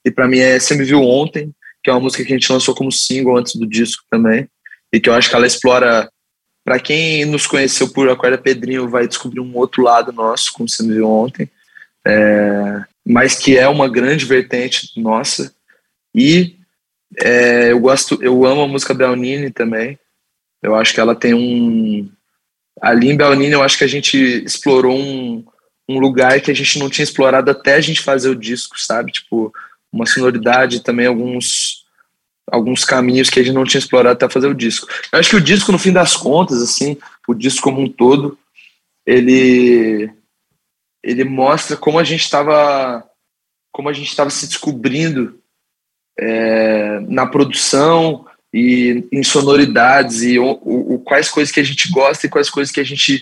E 0.03 0.11
para 0.11 0.27
mim 0.27 0.39
é 0.39 0.59
Você 0.59 0.75
Me 0.75 0.83
Viu 0.83 1.01
Ontem, 1.01 1.53
que 1.81 1.89
é 1.89 1.93
uma 1.93 2.01
música 2.01 2.25
que 2.25 2.33
a 2.33 2.37
gente 2.37 2.51
lançou 2.51 2.75
como 2.75 2.91
single 2.91 3.37
antes 3.37 3.55
do 3.55 3.65
disco 3.65 4.03
também, 4.11 4.49
e 4.91 4.99
que 4.99 5.07
eu 5.07 5.13
acho 5.13 5.29
que 5.29 5.35
ela 5.37 5.47
explora. 5.47 6.09
Para 6.61 6.77
quem 6.77 7.23
nos 7.23 7.47
conheceu 7.47 7.87
por 7.87 8.09
Acorda 8.09 8.37
Pedrinho, 8.37 8.89
vai 8.89 9.07
descobrir 9.07 9.39
um 9.39 9.55
outro 9.55 9.81
lado 9.81 10.11
nosso, 10.11 10.51
como 10.51 10.67
você 10.67 10.83
me 10.83 10.93
viu 10.93 11.09
ontem, 11.09 11.49
é, 12.05 12.83
mas 13.07 13.35
que 13.35 13.57
é 13.57 13.65
uma 13.69 13.87
grande 13.87 14.25
vertente 14.25 14.91
nossa. 14.97 15.53
E 16.13 16.57
é, 17.17 17.71
eu 17.71 17.79
gosto, 17.79 18.21
eu 18.21 18.43
amo 18.43 18.63
a 18.63 18.67
música 18.67 18.93
Belnini 18.93 19.51
também. 19.51 19.97
Eu 20.61 20.75
acho 20.75 20.93
que 20.93 20.99
ela 20.99 21.15
tem 21.15 21.33
um, 21.33 22.09
ali 22.81 23.09
em 23.09 23.17
Belnini 23.17 23.53
eu 23.53 23.63
acho 23.63 23.77
que 23.77 23.83
a 23.83 23.87
gente 23.87 24.17
explorou 24.17 24.97
um, 24.97 25.45
um 25.87 25.99
lugar 25.99 26.41
que 26.41 26.51
a 26.51 26.53
gente 26.53 26.79
não 26.79 26.89
tinha 26.89 27.03
explorado 27.03 27.51
até 27.51 27.75
a 27.75 27.81
gente 27.81 28.01
fazer 28.01 28.29
o 28.29 28.35
disco, 28.35 28.79
sabe? 28.79 29.11
Tipo, 29.11 29.53
uma 29.91 30.05
sonoridade 30.05 30.81
também 30.81 31.07
alguns 31.07 31.85
alguns 32.51 32.85
caminhos 32.85 33.29
que 33.29 33.39
a 33.39 33.43
gente 33.43 33.55
não 33.55 33.63
tinha 33.63 33.79
explorado 33.79 34.13
até 34.13 34.31
fazer 34.31 34.47
o 34.47 34.53
disco. 34.53 34.87
Eu 35.11 35.19
acho 35.19 35.31
que 35.31 35.35
o 35.35 35.41
disco, 35.41 35.71
no 35.71 35.79
fim 35.79 35.91
das 35.91 36.15
contas, 36.15 36.61
assim, 36.61 36.95
o 37.27 37.33
disco 37.33 37.63
como 37.63 37.81
um 37.81 37.89
todo, 37.89 38.37
ele 39.05 40.11
ele 41.03 41.23
mostra 41.23 41.77
como 41.77 41.99
a 41.99 42.03
gente 42.03 42.21
estava 42.21 43.03
como 43.71 43.89
a 43.89 43.93
gente 43.93 44.07
estava 44.07 44.29
se 44.29 44.47
descobrindo 44.47 45.39
é, 46.17 46.99
na 47.01 47.25
produção 47.25 48.25
e 48.55 49.05
em 49.11 49.21
sonoridades 49.21 50.21
e 50.21 50.39
o, 50.39 50.51
o, 50.63 50.97
quais 50.99 51.29
coisas 51.29 51.53
que 51.53 51.59
a 51.59 51.63
gente 51.63 51.91
gosta 51.91 52.25
e 52.25 52.29
quais 52.29 52.49
coisas 52.49 52.73
que 52.73 52.79
a 52.79 52.85
gente 52.85 53.21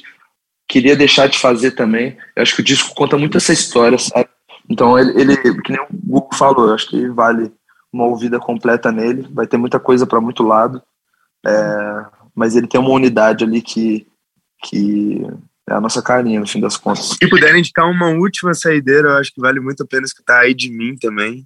queria 0.67 0.96
deixar 0.96 1.26
de 1.26 1.39
fazer 1.39 1.72
também. 1.72 2.15
Eu 2.36 2.43
acho 2.43 2.54
que 2.54 2.62
o 2.62 2.63
disco 2.63 2.93
conta 2.93 3.17
muito 3.17 3.36
essa 3.36 3.52
história, 3.52 3.98
sabe? 3.98 4.30
Então 4.69 4.98
ele, 4.98 5.19
ele 5.19 5.36
que 5.36 5.72
nem 5.72 5.82
o 5.82 5.88
Google 5.91 6.30
falou, 6.36 6.72
acho 6.72 6.88
que 6.88 7.10
vale 7.10 7.52
uma 7.91 8.06
ouvida 8.06 8.39
completa 8.39 8.91
nele. 8.91 9.28
Vai 9.32 9.48
ter 9.48 9.58
muita 9.58 9.80
coisa 9.80 10.06
para 10.06 10.22
muito 10.22 10.43
lado, 10.43 10.84
é, 11.43 12.06
mas 12.36 12.56
ele 12.56 12.67
tem 12.67 12.80
uma 12.80 12.91
unidade 12.91 13.43
ali 13.43 13.60
que 13.60 14.06
que 14.65 15.19
é 15.67 15.74
a 15.74 15.82
nossa 15.82 16.02
carinha 16.02 16.39
no 16.39 16.48
fim 16.48 16.62
das 16.62 16.78
contas. 16.78 17.17
Se 17.19 17.28
puderem 17.28 17.60
indicar 17.60 17.89
uma 17.89 18.10
última 18.10 18.54
saideira, 18.54 19.10
eu 19.10 19.17
acho 19.17 19.34
que 19.34 19.41
vale 19.41 19.60
muito 19.60 19.82
a 19.82 19.88
pena 19.88 20.06
escutar 20.06 20.41
aí 20.41 20.54
de 20.54 20.69
mim 20.69 20.96
também, 20.96 21.43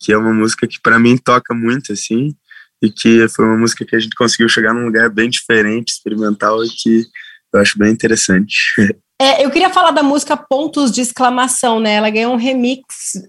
que 0.00 0.10
é 0.10 0.16
uma 0.16 0.32
música 0.32 0.66
que 0.66 0.80
para 0.80 0.98
mim 0.98 1.18
toca 1.18 1.54
muito 1.54 1.92
assim 1.92 2.34
e 2.82 2.90
que 2.90 3.28
foi 3.28 3.44
uma 3.44 3.56
música 3.56 3.84
que 3.84 3.96
a 3.96 3.98
gente 3.98 4.14
conseguiu 4.14 4.48
chegar 4.48 4.74
num 4.74 4.86
lugar 4.86 5.10
bem 5.10 5.30
diferente, 5.30 5.92
experimental 5.92 6.64
e 6.64 6.68
que 6.68 7.04
eu 7.52 7.60
acho 7.60 7.78
bem 7.78 7.92
interessante. 7.92 8.56
É, 9.18 9.42
eu 9.42 9.50
queria 9.50 9.70
falar 9.70 9.92
da 9.92 10.02
música 10.02 10.36
Pontos 10.36 10.92
de 10.92 11.00
Exclamação, 11.00 11.80
né? 11.80 11.94
Ela 11.94 12.10
ganhou 12.10 12.34
um 12.34 12.36
remix 12.36 12.84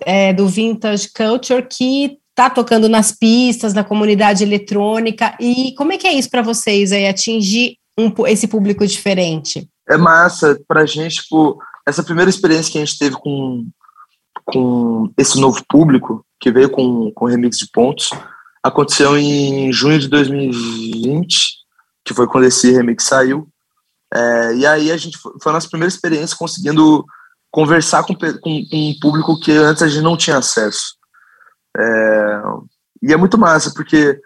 é, 0.05 0.33
do 0.33 0.45
Vintage 0.45 1.09
Culture 1.13 1.65
que 1.65 2.17
tá 2.35 2.49
tocando 2.49 2.89
nas 2.89 3.13
pistas, 3.13 3.73
na 3.73 3.85
comunidade 3.85 4.43
eletrônica. 4.43 5.33
E 5.39 5.73
como 5.77 5.93
é 5.93 5.97
que 5.97 6.05
é 6.05 6.13
isso 6.13 6.29
para 6.29 6.41
vocês 6.41 6.91
aí, 6.91 7.07
atingir 7.07 7.77
um, 7.97 8.11
esse 8.27 8.49
público 8.49 8.85
diferente? 8.85 9.65
É 9.89 9.95
massa 9.95 10.59
pra 10.67 10.85
gente, 10.85 11.21
tipo, 11.21 11.57
essa 11.87 12.03
primeira 12.03 12.29
experiência 12.29 12.69
que 12.69 12.77
a 12.77 12.85
gente 12.85 12.99
teve 12.99 13.15
com, 13.15 13.65
com 14.43 15.09
esse 15.17 15.39
novo 15.39 15.63
público, 15.69 16.25
que 16.39 16.51
veio 16.51 16.69
com, 16.69 17.11
com 17.11 17.25
remix 17.25 17.57
de 17.57 17.71
pontos, 17.71 18.11
aconteceu 18.67 19.17
em 19.17 19.71
junho 19.71 19.99
de 19.99 20.07
2020, 20.07 21.57
que 22.05 22.13
foi 22.13 22.27
quando 22.27 22.45
esse 22.45 22.71
remix 22.71 23.03
saiu. 23.05 23.47
É, 24.13 24.55
e 24.55 24.65
aí 24.65 24.91
a 24.91 24.97
gente 24.97 25.17
foi, 25.17 25.33
foi 25.41 25.51
a 25.51 25.53
nossa 25.53 25.69
primeira 25.69 25.93
experiência 25.93 26.37
conseguindo 26.37 27.05
conversar 27.51 28.03
com, 28.03 28.13
com, 28.13 28.39
com, 28.39 28.61
um 28.73 28.93
público 29.01 29.39
que 29.39 29.51
antes 29.51 29.81
a 29.81 29.87
gente 29.87 30.03
não 30.03 30.17
tinha 30.17 30.37
acesso. 30.37 30.95
É, 31.75 32.41
e 33.03 33.13
é 33.13 33.17
muito 33.17 33.37
massa, 33.37 33.71
porque 33.73 34.19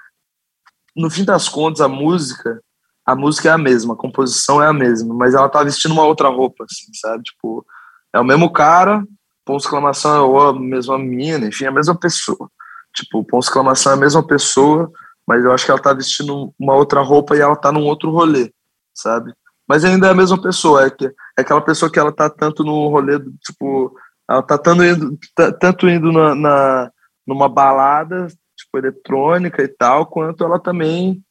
no 0.96 1.10
fim 1.10 1.24
das 1.24 1.48
contas 1.48 1.82
a 1.82 1.88
música, 1.88 2.62
a 3.06 3.16
música 3.16 3.50
é 3.50 3.52
a 3.52 3.58
mesma, 3.58 3.94
a 3.94 3.98
composição 3.98 4.62
é 4.62 4.68
a 4.68 4.74
mesma, 4.74 5.14
mas 5.14 5.34
ela 5.34 5.50
tá 5.50 5.64
vestindo 5.64 5.92
uma 5.92 6.06
outra 6.06 6.30
roupa, 6.30 6.66
assim, 6.66 6.94
sabe? 6.94 7.24
Tipo, 7.24 7.66
é 8.14 8.20
o 8.20 8.24
mesmo 8.24 8.52
cara, 8.52 9.04
ponto 9.46 9.64
exclamação 9.64 10.30
ou 10.30 10.42
a 10.42 10.60
mesma 10.60 10.98
mina, 10.98 11.48
enfim, 11.48 11.66
é 11.66 11.68
a 11.68 11.74
mesma 11.74 11.98
pessoa. 11.98 12.50
Tipo, 12.94 13.24
ponto 13.24 13.44
exclamação 13.44 13.94
é 13.94 13.96
a 13.96 14.00
mesma 14.00 14.26
pessoa, 14.26 14.92
mas 15.28 15.44
eu 15.44 15.52
acho 15.52 15.66
que 15.66 15.72
ela 15.72 15.82
tá 15.82 15.94
vestindo 15.94 16.54
uma 16.60 16.76
outra 16.76 17.02
roupa 17.02 17.36
e 17.36 17.40
ela 17.40 17.56
tá 17.56 17.72
num 17.72 17.84
outro 17.84 18.12
rolê, 18.12 18.52
sabe? 18.94 19.34
Mas 19.68 19.86
ainda 19.86 20.08
é 20.08 20.10
a 20.10 20.16
mesma 20.16 20.42
pessoa, 20.42 20.86
é, 20.86 20.90
que, 20.90 21.06
é 21.06 21.12
aquela 21.38 21.62
pessoa 21.62 21.90
que 21.90 21.98
ela 21.98 22.12
tá 22.12 22.30
tanto 22.30 22.64
no 22.64 22.90
rolê, 22.90 23.18
do, 23.18 23.32
tipo, 23.38 23.96
ela 24.30 24.42
tá 24.42 24.58
tanto 24.58 24.84
indo, 24.84 25.18
tanto 25.60 25.90
indo 25.90 26.12
na, 26.12 26.36
na, 26.36 26.92
numa 27.26 27.48
balada, 27.48 28.28
tipo, 28.58 28.78
eletrônica 28.78 29.64
e 29.64 29.68
tal, 29.68 30.06
quanto 30.06 30.44
ela 30.44 30.60
também, 30.60 31.24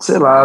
sei 0.00 0.18
lá, 0.18 0.44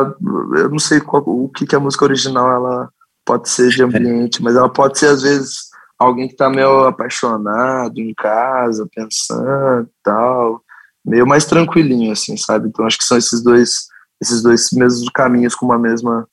eu 0.55 0.69
não 0.69 0.79
sei 0.79 0.99
qual, 0.99 1.23
o 1.27 1.49
que, 1.49 1.67
que 1.67 1.75
a 1.75 1.79
música 1.79 2.05
original 2.05 2.51
ela 2.51 2.89
pode 3.25 3.49
ser 3.49 3.69
de 3.69 3.83
ambiente, 3.83 4.41
mas 4.41 4.55
ela 4.55 4.69
pode 4.69 4.97
ser, 4.97 5.07
às 5.07 5.21
vezes, 5.21 5.67
alguém 5.97 6.27
que 6.27 6.35
tá 6.35 6.49
meio 6.49 6.85
apaixonado 6.85 7.99
em 7.99 8.13
casa, 8.13 8.87
pensando 8.93 9.87
e 9.87 10.03
tal, 10.03 10.61
meio 11.05 11.25
mais 11.25 11.45
tranquilinho, 11.45 12.11
assim, 12.11 12.37
sabe? 12.37 12.67
Então 12.67 12.85
acho 12.85 12.97
que 12.97 13.03
são 13.03 13.17
esses 13.17 13.41
dois, 13.41 13.87
esses 14.21 14.41
dois 14.41 14.69
mesmos 14.71 15.09
caminhos 15.09 15.55
com 15.55 15.65
uma 15.65 15.79
mesma 15.79 16.27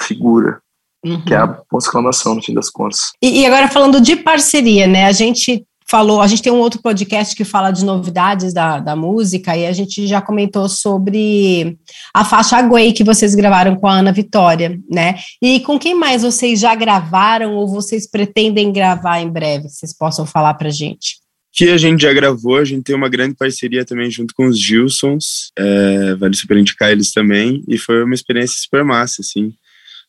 figura. 0.00 0.60
Uhum. 1.04 1.24
Que 1.24 1.34
é 1.34 1.38
a 1.38 1.62
exclamação, 1.74 2.34
no 2.34 2.42
fim 2.42 2.54
das 2.54 2.70
contas. 2.70 3.12
E, 3.22 3.40
e, 3.40 3.46
agora 3.46 3.68
falando 3.68 4.00
de 4.00 4.16
parceria, 4.16 4.86
né? 4.86 5.06
A 5.06 5.12
gente 5.12 5.64
falou, 5.88 6.20
a 6.20 6.26
gente 6.26 6.42
tem 6.42 6.52
um 6.52 6.58
outro 6.58 6.82
podcast 6.82 7.34
que 7.34 7.44
fala 7.44 7.70
de 7.70 7.84
novidades 7.84 8.52
da, 8.52 8.78
da 8.78 8.94
música, 8.94 9.56
e 9.56 9.66
a 9.66 9.72
gente 9.72 10.06
já 10.06 10.20
comentou 10.20 10.68
sobre 10.68 11.78
a 12.12 12.24
faixa 12.24 12.58
Aguei 12.58 12.92
que 12.92 13.02
vocês 13.02 13.34
gravaram 13.34 13.74
com 13.74 13.86
a 13.86 13.94
Ana 13.94 14.12
Vitória, 14.12 14.78
né? 14.90 15.18
E 15.42 15.60
com 15.60 15.78
quem 15.78 15.94
mais 15.94 16.22
vocês 16.22 16.60
já 16.60 16.74
gravaram 16.74 17.54
ou 17.54 17.66
vocês 17.66 18.08
pretendem 18.08 18.70
gravar 18.70 19.20
em 19.20 19.30
breve? 19.30 19.68
Vocês 19.68 19.96
possam 19.96 20.26
falar 20.26 20.54
pra 20.54 20.68
gente. 20.68 21.16
Que 21.50 21.70
a 21.70 21.78
gente 21.78 22.02
já 22.02 22.12
gravou, 22.12 22.58
a 22.58 22.64
gente 22.64 22.84
tem 22.84 22.94
uma 22.94 23.08
grande 23.08 23.34
parceria 23.34 23.84
também 23.84 24.10
junto 24.10 24.34
com 24.34 24.46
os 24.46 24.58
Gilsons, 24.58 25.50
é, 25.58 26.14
vale 26.16 26.36
super 26.36 26.58
indicar 26.58 26.90
eles 26.90 27.12
também, 27.12 27.64
e 27.66 27.78
foi 27.78 28.04
uma 28.04 28.14
experiência 28.14 28.60
super 28.60 28.84
massa, 28.84 29.22
assim. 29.22 29.54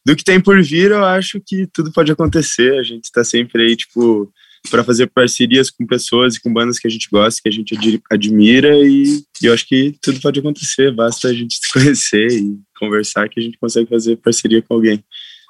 Do 0.06 0.16
que 0.16 0.24
tem 0.24 0.42
por 0.42 0.62
vir, 0.62 0.92
eu 0.92 1.06
acho 1.06 1.42
que 1.46 1.68
tudo 1.74 1.92
pode 1.92 2.12
acontecer, 2.12 2.78
a 2.78 2.84
gente 2.84 3.12
tá 3.12 3.24
sempre 3.24 3.64
aí, 3.64 3.76
tipo, 3.76 4.30
para 4.70 4.84
fazer 4.84 5.08
parcerias 5.08 5.70
com 5.70 5.86
pessoas 5.86 6.36
e 6.36 6.42
com 6.42 6.52
bandas 6.52 6.80
que 6.80 6.88
a 6.88 6.92
gente 6.92 7.08
gosta, 7.12 7.42
que 7.42 7.50
a 7.50 7.52
gente 7.52 7.76
admira 8.10 8.78
e, 8.78 9.24
e, 9.42 9.46
eu 9.46 9.54
acho 9.54 9.68
que 9.68 9.96
tudo 10.02 10.20
pode 10.20 10.40
acontecer, 10.40 10.94
basta 10.94 11.30
a 11.30 11.34
gente 11.34 11.56
se 11.62 11.72
conhecer 11.72 12.28
e 12.32 12.58
conversar 12.78 13.30
que 13.30 13.40
a 13.40 13.44
gente 13.44 13.58
consegue 13.58 13.90
fazer 13.90 14.18
parceria 14.18 14.62
com 14.62 14.74
alguém. 14.74 15.04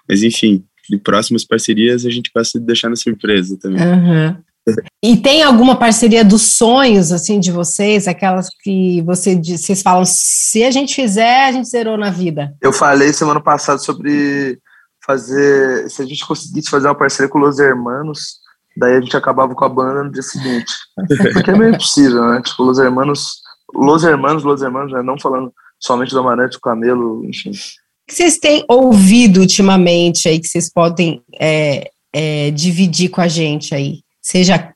Mas 0.07 0.23
enfim, 0.23 0.63
de 0.89 0.97
próximas 0.97 1.45
parcerias 1.45 2.05
a 2.05 2.09
gente 2.09 2.31
gosta 2.35 2.59
de 2.59 2.65
deixar 2.65 2.89
na 2.89 2.95
surpresa 2.95 3.57
também. 3.59 3.81
Uhum. 3.81 4.35
E 5.03 5.17
tem 5.17 5.41
alguma 5.41 5.75
parceria 5.77 6.23
dos 6.23 6.53
sonhos, 6.53 7.11
assim, 7.11 7.39
de 7.39 7.51
vocês? 7.51 8.07
Aquelas 8.07 8.49
que 8.61 9.01
você, 9.01 9.35
vocês 9.35 9.81
falam, 9.81 10.03
se 10.05 10.63
a 10.63 10.71
gente 10.71 10.93
fizer, 10.93 11.45
a 11.45 11.51
gente 11.51 11.67
zerou 11.69 11.97
na 11.97 12.11
vida. 12.11 12.53
Eu 12.61 12.73
falei 12.73 13.13
semana 13.13 13.41
passada 13.41 13.79
sobre 13.79 14.59
fazer, 15.05 15.89
se 15.89 16.01
a 16.01 16.05
gente 16.05 16.25
conseguisse 16.25 16.69
fazer 16.69 16.87
uma 16.87 16.95
parceria 16.95 17.29
com 17.29 17.39
Los 17.39 17.57
Hermanos, 17.57 18.38
Daí 18.79 18.95
a 18.95 19.01
gente 19.01 19.15
acabava 19.15 19.53
com 19.53 19.65
a 19.65 19.69
banda 19.69 20.03
no 20.03 20.11
dia 20.11 20.23
seguinte. 20.23 20.73
Porque 21.33 21.51
é 21.51 21.57
meio 21.57 21.73
impossível, 21.75 22.25
né? 22.29 22.41
Tipo, 22.41 22.63
Los 22.63 22.79
Hermanos, 22.79 23.41
Los 23.73 24.03
Hermanos, 24.03 24.43
Los 24.43 24.61
Hermanos, 24.61 24.93
né? 24.93 25.03
Não 25.03 25.19
falando 25.19 25.53
somente 25.79 26.11
do 26.11 26.19
Amarante, 26.19 26.53
do 26.53 26.61
Camelo, 26.61 27.25
enfim. 27.25 27.51
O 27.51 27.53
que 28.07 28.15
vocês 28.15 28.37
têm 28.37 28.63
ouvido 28.67 29.41
ultimamente 29.41 30.27
aí 30.27 30.39
que 30.39 30.47
vocês 30.47 30.71
podem 30.71 31.21
é, 31.39 31.91
é, 32.13 32.51
dividir 32.51 33.09
com 33.09 33.21
a 33.21 33.27
gente 33.27 33.75
aí? 33.75 33.99
Seja 34.21 34.73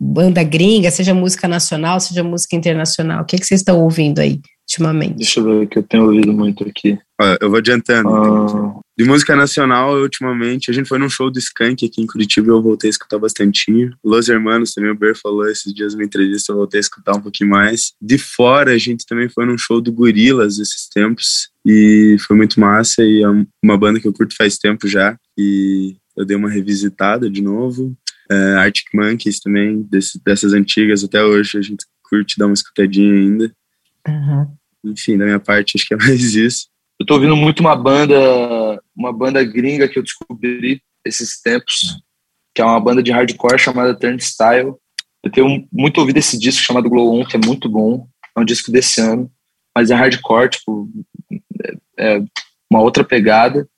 banda 0.00 0.42
gringa, 0.42 0.90
seja 0.90 1.14
música 1.14 1.48
nacional, 1.48 1.98
seja 1.98 2.22
música 2.22 2.54
internacional. 2.56 3.22
O 3.22 3.24
que, 3.24 3.38
que 3.38 3.46
vocês 3.46 3.60
estão 3.60 3.80
ouvindo 3.80 4.20
aí 4.20 4.40
ultimamente? 4.66 5.16
Deixa 5.16 5.38
eu 5.38 5.44
ver 5.44 5.64
o 5.64 5.68
que 5.68 5.78
eu 5.78 5.82
tenho 5.82 6.04
ouvido 6.04 6.32
muito 6.32 6.68
aqui. 6.68 6.98
eu 7.40 7.48
vou 7.48 7.58
adiantando. 7.58 8.08
Ah. 8.08 8.80
De 8.98 9.04
música 9.04 9.36
nacional, 9.36 9.94
ultimamente, 9.94 10.70
a 10.70 10.74
gente 10.74 10.88
foi 10.88 10.98
num 10.98 11.08
show 11.08 11.30
do 11.30 11.38
Skank 11.38 11.86
aqui 11.86 12.02
em 12.02 12.06
Curitiba 12.06 12.48
e 12.48 12.50
eu 12.50 12.62
voltei 12.62 12.88
a 12.88 12.90
escutar 12.90 13.18
bastante. 13.18 13.90
Los 14.02 14.28
Hermanos 14.28 14.72
também, 14.72 14.90
o 14.90 14.94
Ber 14.94 15.14
falou 15.14 15.48
esses 15.48 15.72
dias 15.72 15.94
numa 15.94 16.04
entrevista, 16.04 16.52
eu 16.52 16.56
voltei 16.56 16.78
a 16.78 16.80
escutar 16.80 17.16
um 17.16 17.20
pouquinho 17.20 17.50
mais. 17.50 17.92
De 18.02 18.18
fora, 18.18 18.72
a 18.72 18.78
gente 18.78 19.06
também 19.06 19.28
foi 19.28 19.46
num 19.46 19.56
show 19.56 19.80
do 19.80 19.92
Gorilas 19.92 20.58
esses 20.58 20.88
tempos 20.88 21.50
e 21.64 22.16
foi 22.26 22.36
muito 22.36 22.58
massa 22.58 23.02
e 23.02 23.22
é 23.22 23.28
uma 23.62 23.78
banda 23.78 24.00
que 24.00 24.08
eu 24.08 24.12
curto 24.12 24.34
faz 24.36 24.58
tempo 24.58 24.88
já 24.88 25.16
e 25.38 25.96
eu 26.16 26.24
dei 26.24 26.36
uma 26.36 26.50
revisitada 26.50 27.30
de 27.30 27.42
novo. 27.42 27.94
Uh, 28.32 28.58
Arctic 28.58 28.86
Monkeys 28.92 29.38
também, 29.38 29.82
desse, 29.82 30.20
dessas 30.24 30.52
antigas 30.52 31.04
até 31.04 31.22
hoje, 31.22 31.58
a 31.58 31.62
gente 31.62 31.84
curte 32.02 32.38
dar 32.38 32.46
uma 32.46 32.54
escutadinha 32.54 33.12
ainda. 33.12 33.52
Uhum. 34.06 34.56
Enfim, 34.84 35.18
da 35.18 35.24
minha 35.24 35.40
parte, 35.40 35.76
acho 35.76 35.86
que 35.86 35.94
é 35.94 35.96
mais 35.96 36.34
isso. 36.34 36.68
Eu 36.98 37.04
tô 37.04 37.14
ouvindo 37.14 37.36
muito 37.36 37.60
uma 37.60 37.76
banda, 37.76 38.80
uma 38.96 39.12
banda 39.12 39.44
gringa 39.44 39.88
que 39.88 39.98
eu 39.98 40.02
descobri 40.02 40.80
esses 41.04 41.40
tempos, 41.40 42.02
que 42.54 42.62
é 42.62 42.64
uma 42.64 42.80
banda 42.80 43.02
de 43.02 43.12
hardcore 43.12 43.58
chamada 43.58 43.94
Turnstile. 43.94 44.74
Eu 45.22 45.30
tenho 45.30 45.68
muito 45.72 45.98
ouvido 45.98 46.18
esse 46.18 46.38
disco 46.38 46.62
chamado 46.62 46.88
Glow 46.88 47.14
On, 47.14 47.24
que 47.24 47.36
é 47.36 47.40
muito 47.44 47.68
bom. 47.68 48.08
É 48.36 48.40
um 48.40 48.44
disco 48.44 48.70
desse 48.70 49.00
ano, 49.00 49.30
mas 49.76 49.90
é 49.90 49.94
hardcore, 49.94 50.50
tipo, 50.50 50.88
é, 51.98 52.16
é 52.16 52.24
uma 52.70 52.80
outra 52.80 53.04
pegada. 53.04 53.68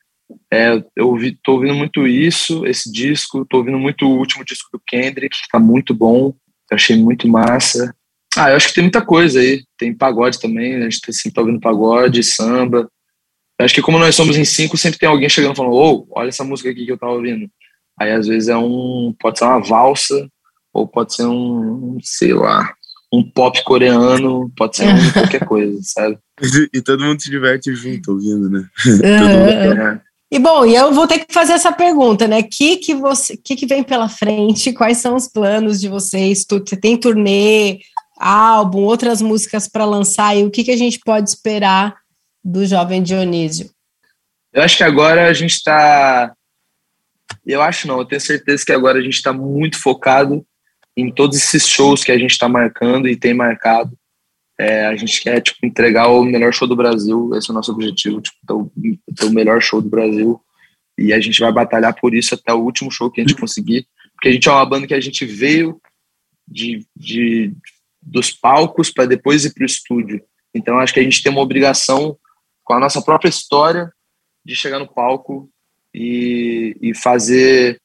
É, 0.52 0.82
eu 0.94 1.08
ouvi, 1.08 1.38
tô 1.42 1.54
ouvindo 1.54 1.74
muito 1.74 2.06
isso, 2.06 2.66
esse 2.66 2.90
disco, 2.90 3.44
tô 3.46 3.58
ouvindo 3.58 3.78
muito 3.78 4.06
o 4.06 4.18
último 4.18 4.44
disco 4.44 4.68
do 4.72 4.82
Kendrick, 4.86 5.42
que 5.42 5.48
tá 5.48 5.58
muito 5.58 5.94
bom, 5.94 6.34
eu 6.70 6.74
achei 6.74 6.96
muito 6.96 7.26
massa. 7.28 7.94
Ah, 8.38 8.50
eu 8.50 8.56
acho 8.56 8.68
que 8.68 8.74
tem 8.74 8.84
muita 8.84 9.02
coisa 9.02 9.40
aí, 9.40 9.64
tem 9.76 9.92
pagode 9.92 10.38
também, 10.38 10.76
a 10.76 10.82
gente 10.82 11.00
sempre 11.12 11.32
tá 11.32 11.40
ouvindo 11.40 11.60
pagode, 11.60 12.22
samba, 12.22 12.88
acho 13.60 13.74
que 13.74 13.82
como 13.82 13.98
nós 13.98 14.14
somos 14.14 14.36
em 14.36 14.44
cinco, 14.44 14.76
sempre 14.76 14.98
tem 14.98 15.08
alguém 15.08 15.28
chegando 15.28 15.56
falando, 15.56 15.74
ô, 15.74 15.92
oh, 15.92 16.06
olha 16.12 16.28
essa 16.28 16.44
música 16.44 16.70
aqui 16.70 16.84
que 16.84 16.92
eu 16.92 16.98
tava 16.98 17.12
ouvindo. 17.12 17.50
Aí 17.98 18.12
às 18.12 18.26
vezes 18.26 18.48
é 18.48 18.56
um, 18.56 19.12
pode 19.18 19.38
ser 19.38 19.44
uma 19.44 19.60
valsa, 19.60 20.28
ou 20.72 20.86
pode 20.86 21.14
ser 21.14 21.26
um, 21.26 21.98
sei 22.00 22.32
lá, 22.32 22.72
um 23.12 23.28
pop 23.28 23.62
coreano, 23.64 24.52
pode 24.56 24.76
ser 24.76 24.86
um, 24.86 24.94
qualquer 25.12 25.44
coisa, 25.44 25.78
sabe? 25.82 26.18
E 26.72 26.80
todo 26.80 27.04
mundo 27.04 27.20
se 27.20 27.30
diverte 27.30 27.74
junto 27.74 28.12
ouvindo, 28.12 28.48
né? 28.48 28.64
Uhum. 28.86 30.00
E 30.30 30.38
bom, 30.38 30.66
e 30.66 30.76
eu 30.76 30.92
vou 30.92 31.06
ter 31.06 31.20
que 31.20 31.32
fazer 31.32 31.54
essa 31.54 31.72
pergunta, 31.72 32.28
né? 32.28 32.42
Que 32.42 32.76
que 32.76 32.94
você, 32.94 33.34
que 33.34 33.56
que 33.56 33.66
vem 33.66 33.82
pela 33.82 34.10
frente? 34.10 34.74
Quais 34.74 34.98
são 34.98 35.16
os 35.16 35.26
planos 35.26 35.80
de 35.80 35.88
vocês? 35.88 36.44
Você 36.46 36.76
tem 36.76 36.98
turnê, 36.98 37.78
álbum, 38.18 38.80
outras 38.80 39.22
músicas 39.22 39.68
para 39.68 39.84
lançar 39.84 40.36
e 40.36 40.44
o 40.44 40.50
que 40.50 40.64
que 40.64 40.70
a 40.70 40.76
gente 40.76 40.98
pode 40.98 41.30
esperar 41.30 41.96
do 42.44 42.66
jovem 42.66 43.02
Dionísio? 43.02 43.70
Eu 44.52 44.62
acho 44.62 44.76
que 44.76 44.84
agora 44.84 45.28
a 45.28 45.32
gente 45.32 45.52
está. 45.52 46.34
Eu 47.46 47.62
acho 47.62 47.86
não, 47.86 47.98
eu 47.98 48.04
tenho 48.04 48.20
certeza 48.20 48.64
que 48.64 48.72
agora 48.72 48.98
a 48.98 49.02
gente 49.02 49.14
está 49.14 49.32
muito 49.32 49.80
focado 49.80 50.44
em 50.96 51.12
todos 51.12 51.36
esses 51.36 51.66
shows 51.66 52.02
que 52.02 52.10
a 52.10 52.18
gente 52.18 52.32
está 52.32 52.48
marcando 52.48 53.06
e 53.06 53.16
tem 53.16 53.32
marcado. 53.34 53.96
É, 54.58 54.86
a 54.86 54.96
gente 54.96 55.20
quer 55.22 55.40
tipo, 55.40 55.64
entregar 55.64 56.08
o 56.08 56.24
melhor 56.24 56.52
show 56.52 56.66
do 56.66 56.74
Brasil, 56.74 57.30
esse 57.36 57.48
é 57.48 57.52
o 57.52 57.54
nosso 57.54 57.70
objetivo, 57.70 58.20
tipo, 58.20 58.36
ter 58.44 58.52
o, 58.52 58.72
ter 59.14 59.26
o 59.26 59.30
melhor 59.30 59.62
show 59.62 59.80
do 59.80 59.88
Brasil. 59.88 60.40
E 60.98 61.12
a 61.12 61.20
gente 61.20 61.38
vai 61.38 61.52
batalhar 61.52 61.94
por 61.94 62.12
isso 62.12 62.34
até 62.34 62.52
o 62.52 62.58
último 62.58 62.90
show 62.90 63.08
que 63.08 63.20
a 63.20 63.24
gente 63.24 63.38
conseguir. 63.38 63.86
Porque 64.14 64.28
a 64.28 64.32
gente 64.32 64.48
é 64.48 64.52
uma 64.52 64.66
banda 64.66 64.86
que 64.88 64.94
a 64.94 65.00
gente 65.00 65.24
veio 65.24 65.80
de, 66.46 66.84
de 66.96 67.52
dos 68.10 68.30
palcos 68.30 68.90
para 68.90 69.06
depois 69.06 69.44
ir 69.44 69.52
para 69.52 69.62
o 69.62 69.66
estúdio. 69.66 70.22
Então 70.54 70.78
acho 70.78 70.94
que 70.94 71.00
a 71.00 71.02
gente 71.02 71.22
tem 71.22 71.30
uma 71.30 71.42
obrigação 71.42 72.16
com 72.64 72.74
a 72.74 72.80
nossa 72.80 73.00
própria 73.02 73.28
história 73.28 73.92
de 74.44 74.54
chegar 74.54 74.78
no 74.78 74.88
palco 74.88 75.48
e, 75.94 76.76
e 76.80 76.94
fazer 76.94 77.80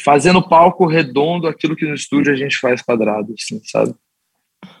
fazer 0.00 0.32
no 0.32 0.46
palco 0.46 0.86
redondo 0.86 1.48
aquilo 1.48 1.74
que 1.74 1.84
no 1.84 1.94
estúdio 1.94 2.32
a 2.32 2.36
gente 2.36 2.56
faz 2.58 2.80
quadrado, 2.80 3.34
assim, 3.36 3.60
sabe? 3.64 3.94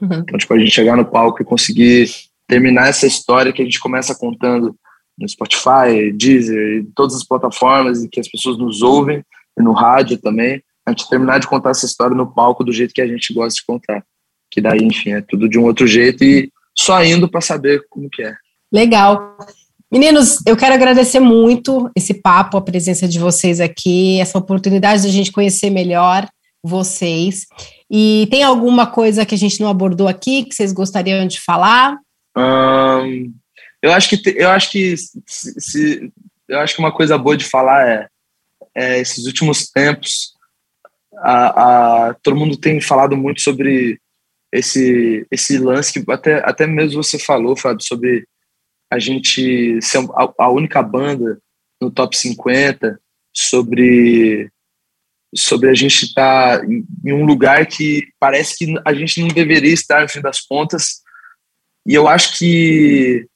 Então, 0.00 0.38
tipo, 0.38 0.54
a 0.54 0.58
gente 0.58 0.70
chegar 0.70 0.96
no 0.96 1.04
palco 1.04 1.42
e 1.42 1.44
conseguir 1.44 2.08
terminar 2.46 2.88
essa 2.88 3.06
história 3.06 3.52
que 3.52 3.60
a 3.60 3.64
gente 3.64 3.80
começa 3.80 4.14
contando 4.14 4.76
no 5.18 5.28
Spotify, 5.28 6.12
Deezer, 6.14 6.86
todas 6.94 7.16
as 7.16 7.24
plataformas 7.24 8.04
e 8.04 8.08
que 8.08 8.20
as 8.20 8.28
pessoas 8.28 8.56
nos 8.56 8.80
ouvem, 8.80 9.24
e 9.58 9.62
no 9.62 9.72
rádio 9.72 10.18
também, 10.18 10.62
a 10.86 10.90
gente 10.90 11.08
terminar 11.08 11.40
de 11.40 11.48
contar 11.48 11.70
essa 11.70 11.84
história 11.84 12.16
no 12.16 12.32
palco 12.32 12.62
do 12.62 12.72
jeito 12.72 12.94
que 12.94 13.02
a 13.02 13.06
gente 13.06 13.34
gosta 13.34 13.58
de 13.58 13.66
contar. 13.66 14.04
Que 14.50 14.60
daí, 14.60 14.80
enfim, 14.80 15.12
é 15.12 15.20
tudo 15.20 15.48
de 15.48 15.58
um 15.58 15.64
outro 15.64 15.86
jeito 15.86 16.24
e 16.24 16.50
só 16.76 17.02
indo 17.04 17.28
para 17.28 17.40
saber 17.40 17.84
como 17.88 18.08
que 18.08 18.22
é. 18.22 18.34
Legal. 18.72 19.36
Meninos, 19.90 20.38
eu 20.46 20.56
quero 20.56 20.74
agradecer 20.74 21.18
muito 21.18 21.90
esse 21.96 22.14
papo, 22.14 22.56
a 22.56 22.62
presença 22.62 23.08
de 23.08 23.18
vocês 23.18 23.60
aqui, 23.60 24.20
essa 24.20 24.38
oportunidade 24.38 25.02
de 25.02 25.08
a 25.08 25.12
gente 25.12 25.32
conhecer 25.32 25.70
melhor 25.70 26.28
vocês. 26.62 27.46
E 27.90 28.28
tem 28.30 28.42
alguma 28.42 28.86
coisa 28.86 29.24
que 29.24 29.34
a 29.34 29.38
gente 29.38 29.60
não 29.60 29.68
abordou 29.68 30.06
aqui 30.06 30.44
que 30.44 30.54
vocês 30.54 30.72
gostariam 30.72 31.26
de 31.26 31.40
falar? 31.40 31.96
Eu 33.82 33.92
acho 33.92 34.10
que 34.10 34.30
eu 34.36 34.50
acho 34.50 34.70
que 34.70 34.94
se, 34.96 35.60
se, 35.60 36.12
eu 36.48 36.58
acho 36.58 36.74
que 36.74 36.80
uma 36.80 36.92
coisa 36.92 37.16
boa 37.16 37.36
de 37.36 37.44
falar 37.44 37.88
é, 37.88 38.08
é 38.74 38.98
esses 38.98 39.24
últimos 39.24 39.68
tempos 39.70 40.34
a, 41.16 42.08
a, 42.08 42.14
todo 42.14 42.36
mundo 42.36 42.56
tem 42.56 42.80
falado 42.80 43.16
muito 43.16 43.40
sobre 43.40 44.00
esse 44.52 45.26
esse 45.30 45.58
lance 45.58 45.92
que 45.92 46.10
até 46.10 46.42
até 46.48 46.66
mesmo 46.66 47.02
você 47.02 47.18
falou 47.18 47.56
Fábio 47.56 47.84
sobre 47.84 48.26
a 48.90 48.98
gente 48.98 49.78
ser 49.82 49.98
a, 50.14 50.32
a 50.38 50.50
única 50.50 50.82
banda 50.82 51.38
no 51.80 51.90
top 51.90 52.16
50 52.16 52.98
sobre 53.32 54.50
sobre 55.34 55.68
a 55.68 55.74
gente 55.74 56.06
estar 56.06 56.64
em, 56.64 56.84
em 57.04 57.12
um 57.12 57.24
lugar 57.24 57.66
que 57.66 58.08
parece 58.18 58.56
que 58.56 58.74
a 58.84 58.94
gente 58.94 59.20
não 59.20 59.28
deveria 59.28 59.72
estar 59.72 60.02
no 60.02 60.08
fim 60.08 60.20
das 60.20 60.40
contas. 60.40 61.02
E 61.86 61.94
eu 61.94 62.08
acho 62.08 62.38
que 62.38 63.26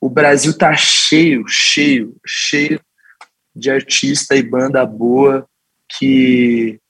o 0.00 0.08
Brasil 0.08 0.56
tá 0.56 0.74
cheio, 0.74 1.44
cheio, 1.46 2.16
cheio 2.26 2.80
de 3.54 3.70
artista 3.70 4.34
e 4.34 4.42
banda 4.42 4.84
boa 4.86 5.46
que, 5.98 6.80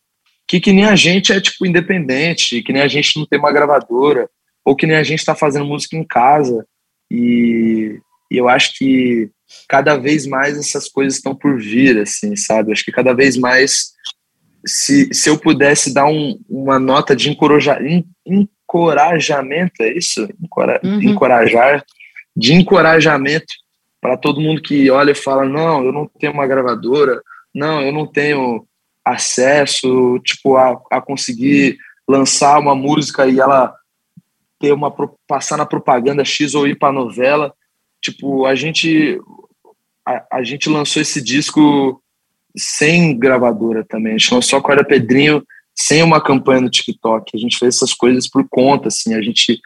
que 0.52 0.60
que 0.60 0.72
nem 0.74 0.84
a 0.84 0.94
gente 0.94 1.32
é 1.32 1.40
tipo 1.40 1.64
independente, 1.64 2.60
que 2.60 2.74
nem 2.74 2.82
a 2.82 2.88
gente 2.88 3.18
não 3.18 3.24
tem 3.24 3.38
uma 3.38 3.50
gravadora, 3.50 4.28
ou 4.62 4.76
que 4.76 4.86
nem 4.86 4.96
a 4.96 5.02
gente 5.02 5.20
está 5.20 5.34
fazendo 5.34 5.64
música 5.64 5.96
em 5.96 6.04
casa. 6.04 6.66
E, 7.10 7.98
e, 8.30 8.36
eu 8.36 8.50
acho 8.50 8.76
que 8.76 9.30
cada 9.66 9.96
vez 9.96 10.26
mais 10.26 10.58
essas 10.58 10.90
coisas 10.90 11.14
estão 11.14 11.34
por 11.34 11.58
vir, 11.58 11.96
assim, 11.96 12.36
sabe? 12.36 12.70
Acho 12.70 12.84
que 12.84 12.92
cada 12.92 13.14
vez 13.14 13.38
mais, 13.38 13.92
se, 14.66 15.08
se 15.14 15.30
eu 15.30 15.38
pudesse 15.38 15.94
dar 15.94 16.04
um, 16.04 16.38
uma 16.46 16.78
nota 16.78 17.16
de 17.16 17.30
encorajar, 17.30 17.80
encorajamento, 18.26 19.82
é 19.82 19.96
isso? 19.96 20.28
Encora, 20.38 20.78
uhum. 20.84 21.00
Encorajar, 21.00 21.82
de 22.36 22.52
encorajamento 22.52 23.54
para 24.02 24.18
todo 24.18 24.38
mundo 24.38 24.60
que 24.60 24.90
olha 24.90 25.12
e 25.12 25.14
fala: 25.14 25.46
não, 25.46 25.82
eu 25.82 25.92
não 25.92 26.06
tenho 26.20 26.34
uma 26.34 26.46
gravadora, 26.46 27.22
não, 27.54 27.80
eu 27.80 27.90
não 27.90 28.06
tenho 28.06 28.66
acesso 29.04 30.18
tipo 30.20 30.56
a, 30.56 30.80
a 30.90 31.00
conseguir 31.00 31.78
lançar 32.08 32.58
uma 32.58 32.74
música 32.74 33.26
e 33.26 33.40
ela 33.40 33.74
ter 34.60 34.72
uma 34.72 34.94
passar 35.26 35.56
na 35.56 35.66
propaganda 35.66 36.24
X 36.24 36.54
ou 36.54 36.66
ir 36.66 36.78
para 36.78 36.92
novela. 36.92 37.52
Tipo, 38.00 38.46
a 38.46 38.54
gente 38.54 39.20
a, 40.06 40.38
a, 40.38 40.42
gente 40.44 40.68
lançou 40.68 41.02
esse 41.02 41.22
disco 41.22 42.02
sem 42.56 43.18
gravadora 43.18 43.84
também. 43.84 44.14
A 44.14 44.18
gente 44.18 44.34
lançou 44.34 44.58
a 44.58 44.62
Corda 44.62 44.84
Pedrinho 44.84 45.44
sem 45.74 46.02
uma 46.02 46.22
campanha 46.22 46.60
no 46.60 46.70
TikTok. 46.70 47.32
A 47.34 47.38
gente 47.38 47.58
fez 47.58 47.76
essas 47.76 47.94
coisas 47.94 48.28
por 48.28 48.46
conta, 48.48 48.88
assim. 48.88 49.14
A 49.14 49.22
gente, 49.22 49.60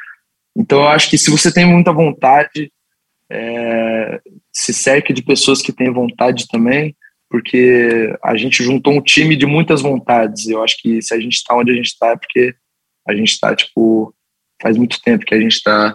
então 0.56 0.80
eu 0.80 0.88
acho 0.88 1.10
que 1.10 1.18
se 1.18 1.30
você 1.30 1.52
tem 1.52 1.66
muita 1.66 1.92
vontade, 1.92 2.72
é, 3.30 4.20
se 4.52 4.72
cerque 4.72 5.12
de 5.12 5.22
pessoas 5.22 5.60
que 5.60 5.72
têm 5.72 5.92
vontade 5.92 6.46
também, 6.48 6.96
porque 7.36 8.16
a 8.24 8.34
gente 8.34 8.64
juntou 8.64 8.94
um 8.94 9.02
time 9.02 9.36
de 9.36 9.44
muitas 9.44 9.82
vontades. 9.82 10.48
Eu 10.48 10.64
acho 10.64 10.78
que 10.80 11.02
se 11.02 11.12
a 11.12 11.20
gente 11.20 11.34
está 11.34 11.54
onde 11.54 11.70
a 11.70 11.74
gente 11.74 11.88
está 11.88 12.06
é 12.06 12.16
porque 12.16 12.54
a 13.06 13.14
gente 13.14 13.28
está 13.28 13.54
tipo 13.54 14.14
faz 14.62 14.78
muito 14.78 14.98
tempo 15.02 15.26
que 15.26 15.34
a 15.34 15.38
gente 15.38 15.52
está 15.52 15.94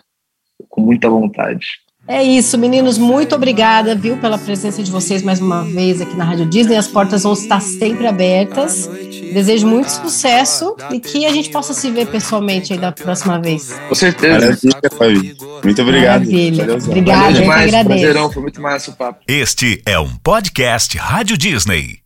com 0.70 0.82
muita 0.82 1.10
vontade. 1.10 1.66
É 2.08 2.24
isso, 2.24 2.58
meninos. 2.58 2.98
Muito 2.98 3.36
obrigada, 3.36 3.96
viu, 3.96 4.18
pela 4.18 4.38
presença 4.38 4.82
de 4.82 4.92
vocês 4.92 5.22
mais 5.22 5.40
uma 5.40 5.64
vez 5.64 6.02
aqui 6.02 6.16
na 6.16 6.24
Rádio 6.24 6.46
Disney. 6.48 6.76
As 6.76 6.88
portas 6.88 7.24
vão 7.24 7.34
estar 7.34 7.62
sempre 7.62 8.08
abertas. 8.08 8.90
Desejo 9.34 9.68
muito 9.68 9.88
sucesso 9.90 10.76
e 10.92 11.00
que 11.00 11.26
a 11.26 11.32
gente 11.32 11.50
possa 11.50 11.74
se 11.74 11.90
ver 11.90 12.08
pessoalmente 12.08 12.74
aí 12.74 12.80
da 12.80 12.92
próxima 12.92 13.40
vez. 13.40 13.74
Com 13.88 13.96
certeza. 13.96 14.58
Maravilha, 15.00 15.36
Muito 15.64 15.82
obrigado. 15.82 16.26
Maravilha. 16.26 16.76
Obrigada, 16.76 17.38
eu 17.38 17.44
que 17.44 17.50
agradeço. 17.50 17.86
Prazerão, 17.86 18.32
foi 18.32 18.42
muito 18.42 18.62
massa 18.62 18.92
o 18.92 18.94
papo. 18.94 19.20
Este 19.28 19.82
é 19.86 19.98
um 20.00 20.10
podcast 20.16 20.98
Rádio 20.98 21.38
Disney. 21.38 22.00